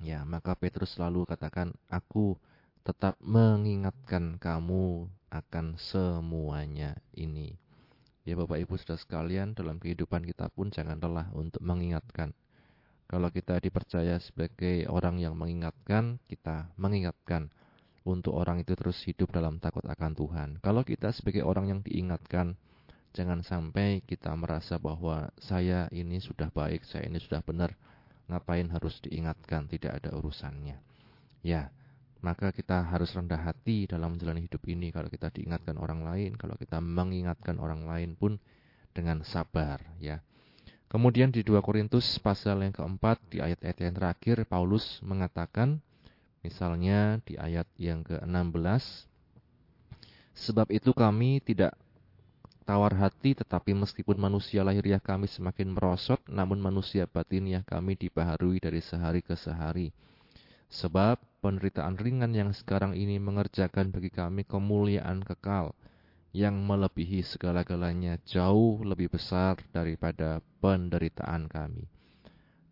Ya, 0.00 0.24
maka 0.24 0.56
Petrus 0.56 0.96
selalu 0.96 1.28
katakan, 1.28 1.76
aku 1.92 2.40
tetap 2.88 3.20
mengingatkan 3.20 4.40
kamu 4.40 5.12
akan 5.28 5.76
semuanya 5.76 6.96
ini. 7.12 7.52
Ya 8.24 8.32
Bapak 8.32 8.64
Ibu 8.64 8.80
sudah 8.80 8.96
sekalian, 8.96 9.52
dalam 9.52 9.76
kehidupan 9.76 10.24
kita 10.24 10.48
pun 10.48 10.72
jangan 10.72 10.96
lelah 10.96 11.28
untuk 11.36 11.60
mengingatkan. 11.60 12.32
Kalau 13.04 13.28
kita 13.28 13.60
dipercaya 13.60 14.16
sebagai 14.24 14.88
orang 14.88 15.20
yang 15.20 15.36
mengingatkan, 15.36 16.16
kita 16.32 16.72
mengingatkan 16.80 17.52
untuk 18.08 18.40
orang 18.40 18.64
itu 18.64 18.72
terus 18.72 19.04
hidup 19.04 19.36
dalam 19.36 19.60
takut 19.60 19.84
akan 19.84 20.16
Tuhan. 20.16 20.48
Kalau 20.64 20.80
kita 20.80 21.12
sebagai 21.12 21.44
orang 21.44 21.68
yang 21.68 21.80
diingatkan, 21.84 22.56
jangan 23.12 23.44
sampai 23.44 24.00
kita 24.00 24.32
merasa 24.32 24.80
bahwa 24.80 25.28
saya 25.36 25.92
ini 25.92 26.24
sudah 26.24 26.48
baik, 26.48 26.88
saya 26.88 27.04
ini 27.04 27.20
sudah 27.20 27.44
benar, 27.44 27.76
ngapain 28.32 28.72
harus 28.72 28.96
diingatkan, 29.04 29.68
tidak 29.68 30.00
ada 30.00 30.16
urusannya. 30.16 30.80
Ya, 31.44 31.68
maka 32.18 32.50
kita 32.50 32.82
harus 32.82 33.14
rendah 33.14 33.38
hati 33.38 33.86
dalam 33.86 34.14
menjalani 34.18 34.42
hidup 34.42 34.62
ini 34.66 34.90
kalau 34.90 35.06
kita 35.06 35.30
diingatkan 35.30 35.78
orang 35.78 36.02
lain, 36.02 36.34
kalau 36.34 36.58
kita 36.58 36.82
mengingatkan 36.82 37.62
orang 37.62 37.86
lain 37.86 38.18
pun 38.18 38.36
dengan 38.90 39.22
sabar 39.22 39.78
ya. 40.02 40.18
Kemudian 40.88 41.28
di 41.28 41.44
2 41.44 41.60
Korintus 41.60 42.16
pasal 42.18 42.64
yang 42.64 42.72
keempat 42.72 43.20
di 43.28 43.44
ayat-ayat 43.44 43.78
yang 43.84 43.94
terakhir 43.94 44.36
Paulus 44.48 44.98
mengatakan 45.04 45.84
misalnya 46.40 47.20
di 47.28 47.36
ayat 47.36 47.68
yang 47.76 48.00
ke-16 48.02 49.04
sebab 50.32 50.72
itu 50.72 50.96
kami 50.96 51.44
tidak 51.44 51.76
tawar 52.64 52.96
hati 52.96 53.36
tetapi 53.36 53.76
meskipun 53.76 54.16
manusia 54.16 54.64
lahiriah 54.64 55.02
kami 55.02 55.28
semakin 55.28 55.76
merosot 55.76 56.24
namun 56.24 56.56
manusia 56.56 57.04
batiniah 57.04 57.60
kami 57.68 57.92
dibaharui 57.98 58.56
dari 58.56 58.80
sehari 58.80 59.20
ke 59.20 59.36
sehari 59.36 59.92
Sebab 60.68 61.16
penderitaan 61.38 61.94
ringan 61.98 62.34
yang 62.34 62.50
sekarang 62.50 62.98
ini 62.98 63.22
mengerjakan 63.22 63.94
bagi 63.94 64.10
kami 64.10 64.42
kemuliaan 64.42 65.22
kekal 65.22 65.74
yang 66.36 66.60
melebihi 66.60 67.24
segala-galanya 67.24 68.20
jauh 68.26 68.84
lebih 68.84 69.08
besar 69.08 69.56
daripada 69.72 70.44
penderitaan 70.60 71.48
kami. 71.48 71.88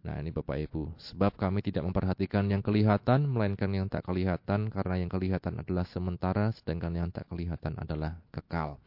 Nah 0.07 0.23
ini 0.23 0.31
Bapak 0.31 0.55
Ibu, 0.71 0.95
sebab 1.03 1.35
kami 1.35 1.67
tidak 1.67 1.83
memperhatikan 1.83 2.47
yang 2.47 2.63
kelihatan, 2.63 3.27
melainkan 3.27 3.75
yang 3.75 3.91
tak 3.91 4.07
kelihatan, 4.07 4.71
karena 4.71 5.03
yang 5.03 5.11
kelihatan 5.11 5.59
adalah 5.59 5.83
sementara, 5.83 6.55
sedangkan 6.55 6.95
yang 6.95 7.09
tak 7.11 7.27
kelihatan 7.27 7.75
adalah 7.75 8.15
kekal. 8.31 8.79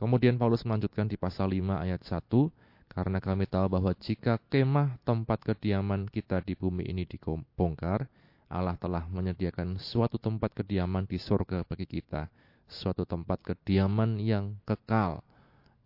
Kemudian 0.00 0.40
Paulus 0.40 0.64
melanjutkan 0.64 1.12
di 1.12 1.20
pasal 1.20 1.52
5 1.52 1.84
ayat 1.84 2.00
1, 2.00 2.24
karena 2.88 3.20
kami 3.20 3.44
tahu 3.44 3.68
bahwa 3.68 3.92
jika 3.92 4.40
kemah 4.48 4.96
tempat 5.04 5.44
kediaman 5.44 6.08
kita 6.08 6.40
di 6.40 6.56
bumi 6.56 6.88
ini 6.88 7.04
dibongkar, 7.04 8.08
Allah 8.50 8.74
telah 8.74 9.06
menyediakan 9.06 9.78
suatu 9.78 10.18
tempat 10.18 10.50
kediaman 10.58 11.06
di 11.06 11.22
surga 11.22 11.62
bagi 11.62 11.86
kita, 11.86 12.26
suatu 12.66 13.06
tempat 13.06 13.38
kediaman 13.46 14.18
yang 14.18 14.58
kekal, 14.66 15.22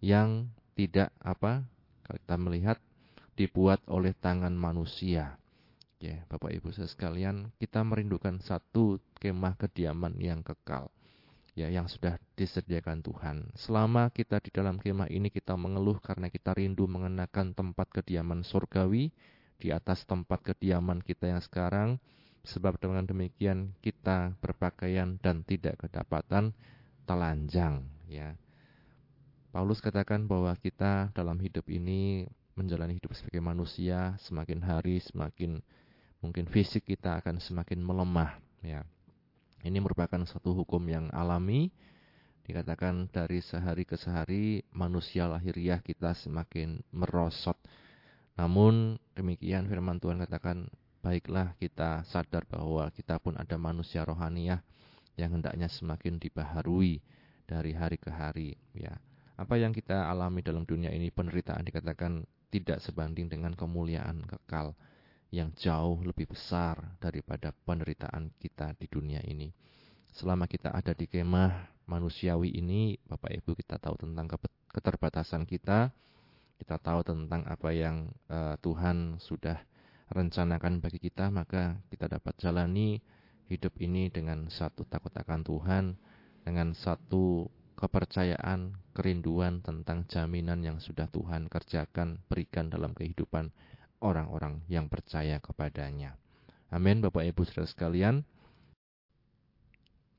yang 0.00 0.48
tidak 0.72 1.12
apa? 1.20 1.60
Kalau 2.08 2.18
kita 2.24 2.36
melihat 2.40 2.78
dibuat 3.36 3.84
oleh 3.84 4.16
tangan 4.16 4.56
manusia. 4.56 5.36
Ya, 6.00 6.24
Bapak 6.28 6.56
Ibu 6.56 6.72
sekalian, 6.72 7.52
kita 7.60 7.84
merindukan 7.84 8.40
satu 8.40 9.00
kemah 9.20 9.56
kediaman 9.60 10.16
yang 10.20 10.40
kekal. 10.40 10.88
Ya, 11.54 11.70
yang 11.70 11.86
sudah 11.86 12.18
disediakan 12.34 13.04
Tuhan. 13.04 13.52
Selama 13.54 14.10
kita 14.10 14.42
di 14.42 14.50
dalam 14.50 14.80
kemah 14.80 15.06
ini 15.12 15.30
kita 15.30 15.54
mengeluh 15.54 16.02
karena 16.02 16.26
kita 16.26 16.50
rindu 16.56 16.88
mengenakan 16.90 17.54
tempat 17.54 17.92
kediaman 17.94 18.42
surgawi 18.42 19.14
di 19.60 19.70
atas 19.70 20.02
tempat 20.02 20.42
kediaman 20.42 20.98
kita 20.98 21.30
yang 21.30 21.38
sekarang, 21.38 22.02
sebab 22.44 22.76
dengan 22.76 23.08
demikian 23.08 23.72
kita 23.80 24.36
berpakaian 24.38 25.16
dan 25.18 25.40
tidak 25.48 25.80
kedapatan 25.80 26.52
telanjang, 27.08 27.88
ya. 28.06 28.36
Paulus 29.54 29.78
katakan 29.80 30.26
bahwa 30.26 30.50
kita 30.58 31.14
dalam 31.14 31.38
hidup 31.38 31.70
ini 31.70 32.26
menjalani 32.58 32.98
hidup 32.98 33.14
sebagai 33.14 33.42
manusia 33.42 34.18
semakin 34.22 34.62
hari 34.62 34.98
semakin 35.02 35.62
mungkin 36.22 36.46
fisik 36.50 36.86
kita 36.86 37.22
akan 37.22 37.38
semakin 37.38 37.78
melemah 37.82 38.38
ya. 38.66 38.82
Ini 39.64 39.78
merupakan 39.80 40.20
satu 40.28 40.52
hukum 40.52 40.82
yang 40.90 41.06
alami 41.14 41.72
dikatakan 42.44 43.08
dari 43.08 43.40
sehari 43.40 43.88
ke 43.88 43.96
sehari 43.96 44.60
manusia 44.76 45.24
lahiriah 45.24 45.80
kita 45.80 46.12
semakin 46.12 46.84
merosot. 46.92 47.56
Namun 48.36 49.00
demikian 49.16 49.70
firman 49.70 50.02
Tuhan 50.02 50.20
katakan 50.20 50.68
baiklah 51.04 51.52
kita 51.60 52.00
sadar 52.08 52.48
bahwa 52.48 52.88
kita 52.96 53.20
pun 53.20 53.36
ada 53.36 53.60
manusia 53.60 54.00
rohaniah 54.08 54.64
yang 55.20 55.36
hendaknya 55.36 55.68
semakin 55.68 56.16
dibaharui 56.16 57.04
dari 57.44 57.76
hari 57.76 58.00
ke 58.00 58.08
hari 58.08 58.56
ya 58.72 58.96
apa 59.36 59.60
yang 59.60 59.76
kita 59.76 60.08
alami 60.08 60.40
dalam 60.40 60.64
dunia 60.64 60.88
ini 60.88 61.12
penderitaan 61.12 61.66
dikatakan 61.68 62.24
tidak 62.54 62.78
sebanding 62.80 63.26
dengan 63.26 63.52
kemuliaan 63.52 64.22
kekal 64.24 64.78
yang 65.34 65.50
jauh 65.58 65.98
lebih 66.06 66.30
besar 66.30 66.78
daripada 67.02 67.50
penderitaan 67.66 68.30
kita 68.38 68.78
di 68.78 68.86
dunia 68.86 69.18
ini. 69.26 69.50
Selama 70.14 70.46
kita 70.46 70.70
ada 70.70 70.94
di 70.94 71.10
kemah 71.10 71.82
manusiawi 71.90 72.54
ini, 72.54 72.94
Bapak 73.10 73.34
Ibu 73.34 73.58
kita 73.58 73.82
tahu 73.82 73.98
tentang 74.06 74.30
keterbatasan 74.70 75.42
kita, 75.42 75.90
kita 76.62 76.78
tahu 76.78 77.02
tentang 77.02 77.42
apa 77.50 77.74
yang 77.74 78.06
uh, 78.30 78.54
Tuhan 78.62 79.18
sudah 79.18 79.58
rencanakan 80.12 80.84
bagi 80.84 81.00
kita, 81.00 81.32
maka 81.32 81.80
kita 81.88 82.10
dapat 82.10 82.36
jalani 82.36 83.00
hidup 83.48 83.76
ini 83.80 84.08
dengan 84.08 84.48
satu 84.48 84.84
takut 84.88 85.12
akan 85.12 85.40
Tuhan, 85.44 85.84
dengan 86.44 86.76
satu 86.76 87.48
kepercayaan, 87.74 88.76
kerinduan 88.94 89.60
tentang 89.60 90.06
jaminan 90.08 90.62
yang 90.62 90.78
sudah 90.78 91.10
Tuhan 91.10 91.50
kerjakan, 91.50 92.22
berikan 92.30 92.70
dalam 92.70 92.94
kehidupan 92.94 93.50
orang-orang 94.04 94.62
yang 94.70 94.86
percaya 94.86 95.40
kepadanya. 95.40 96.16
Amin, 96.70 97.00
Bapak 97.00 97.24
Ibu 97.24 97.44
Saudara 97.44 97.68
sekalian. 97.68 98.24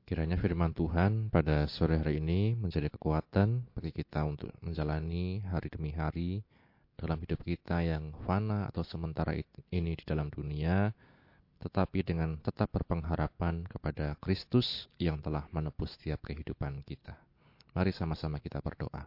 Kiranya 0.06 0.38
firman 0.38 0.70
Tuhan 0.70 1.34
pada 1.34 1.66
sore 1.66 1.98
hari 1.98 2.22
ini 2.22 2.54
menjadi 2.54 2.86
kekuatan 2.94 3.66
bagi 3.74 3.90
kita 3.90 4.22
untuk 4.22 4.54
menjalani 4.62 5.42
hari 5.50 5.66
demi 5.66 5.90
hari 5.90 6.46
dalam 6.96 7.20
hidup 7.20 7.44
kita 7.44 7.84
yang 7.84 8.16
fana 8.24 8.68
atau 8.72 8.80
sementara 8.80 9.36
ini 9.68 9.92
di 9.94 10.04
dalam 10.04 10.32
dunia, 10.32 10.90
tetapi 11.60 12.04
dengan 12.04 12.40
tetap 12.40 12.72
berpengharapan 12.72 13.64
kepada 13.68 14.16
Kristus 14.20 14.88
yang 14.96 15.20
telah 15.20 15.44
menebus 15.52 15.96
setiap 15.96 16.24
kehidupan 16.24 16.84
kita. 16.84 17.16
Mari 17.76 17.92
sama-sama 17.92 18.40
kita 18.40 18.64
berdoa. 18.64 19.04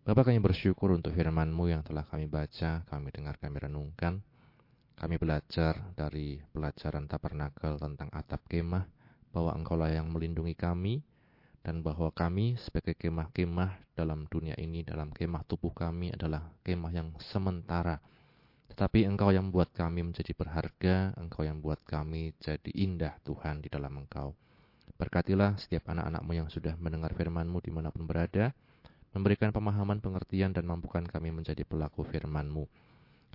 Bapak 0.00 0.32
kami 0.32 0.40
bersyukur 0.40 0.96
untuk 0.96 1.12
firman-Mu 1.12 1.68
yang 1.68 1.84
telah 1.84 2.08
kami 2.08 2.24
baca, 2.24 2.80
kami 2.88 3.12
dengar, 3.12 3.36
kami 3.36 3.60
renungkan. 3.60 4.24
Kami 4.96 5.16
belajar 5.20 5.92
dari 5.92 6.40
pelajaran 6.52 7.04
tabernakel 7.04 7.76
tentang 7.76 8.08
atap 8.12 8.40
kemah, 8.48 8.88
bahwa 9.32 9.52
Engkaulah 9.56 9.92
yang 9.92 10.08
melindungi 10.08 10.56
kami, 10.56 11.04
dan 11.60 11.84
bahwa 11.84 12.08
kami 12.08 12.56
sebagai 12.56 12.96
kemah-kemah 12.96 13.92
dalam 13.92 14.24
dunia 14.32 14.56
ini, 14.56 14.80
dalam 14.80 15.12
kemah 15.12 15.44
tubuh 15.44 15.72
kami 15.76 16.16
adalah 16.16 16.40
kemah 16.64 16.92
yang 16.92 17.12
sementara. 17.20 18.00
Tetapi 18.72 19.04
Engkau 19.04 19.28
yang 19.28 19.52
membuat 19.52 19.76
kami 19.76 20.00
menjadi 20.00 20.32
berharga, 20.32 21.12
Engkau 21.20 21.44
yang 21.44 21.60
membuat 21.60 21.84
kami 21.84 22.32
jadi 22.40 22.70
indah 22.72 23.12
Tuhan 23.26 23.60
di 23.60 23.68
dalam 23.68 23.92
Engkau. 23.92 24.32
Berkatilah 24.96 25.60
setiap 25.60 25.92
anak-anakmu 25.92 26.32
yang 26.32 26.48
sudah 26.48 26.76
mendengar 26.80 27.12
firmanmu 27.12 27.60
di 27.60 27.70
mana 27.72 27.92
pun 27.92 28.08
berada, 28.08 28.56
memberikan 29.12 29.52
pemahaman, 29.52 30.00
pengertian, 30.00 30.56
dan 30.56 30.64
mampukan 30.64 31.04
kami 31.04 31.28
menjadi 31.28 31.66
pelaku 31.68 32.08
firmanmu. 32.08 32.64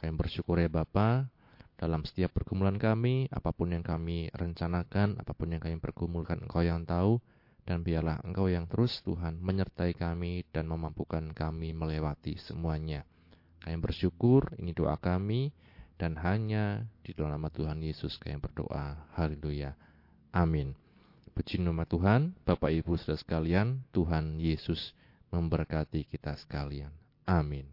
Kami 0.01 0.11
bersyukur 0.17 0.57
ya 0.57 0.69
Bapa, 0.71 1.29
dalam 1.75 2.07
setiap 2.07 2.31
pergumulan 2.33 2.79
kami, 2.79 3.27
apa 3.29 3.51
pun 3.51 3.69
yang 3.69 3.83
kami 3.83 4.31
rencanakan, 4.33 5.19
apa 5.19 5.31
pun 5.35 5.51
yang 5.51 5.61
kami 5.61 5.77
pergumulkan, 5.77 6.41
Engkau 6.41 6.63
yang 6.63 6.87
tahu, 6.87 7.19
dan 7.65 7.81
biarlah 7.81 8.21
Engkau 8.21 8.45
yang 8.45 8.69
terus 8.69 9.01
Tuhan 9.01 9.41
menyertai 9.41 9.97
kami 9.97 10.45
dan 10.53 10.69
memampukan 10.69 11.33
kami 11.33 11.73
melewati 11.73 12.37
semuanya. 12.37 13.03
Kami 13.65 13.81
bersyukur, 13.81 14.53
ini 14.61 14.71
doa 14.71 14.95
kami, 15.01 15.49
dan 15.97 16.13
hanya 16.21 16.85
di 17.01 17.17
dalam 17.17 17.41
nama 17.41 17.49
Tuhan 17.49 17.81
Yesus 17.81 18.21
kami 18.21 18.37
berdoa. 18.37 19.09
Haleluya. 19.17 19.73
Amin. 20.29 20.77
Puji 21.35 21.59
nama 21.59 21.83
Tuhan, 21.83 22.37
Bapak 22.47 22.71
Ibu 22.71 22.95
saudara 22.95 23.19
sekalian, 23.19 23.83
Tuhan 23.91 24.39
Yesus 24.39 24.95
memberkati 25.33 26.07
kita 26.07 26.37
sekalian. 26.39 26.93
Amin. 27.27 27.67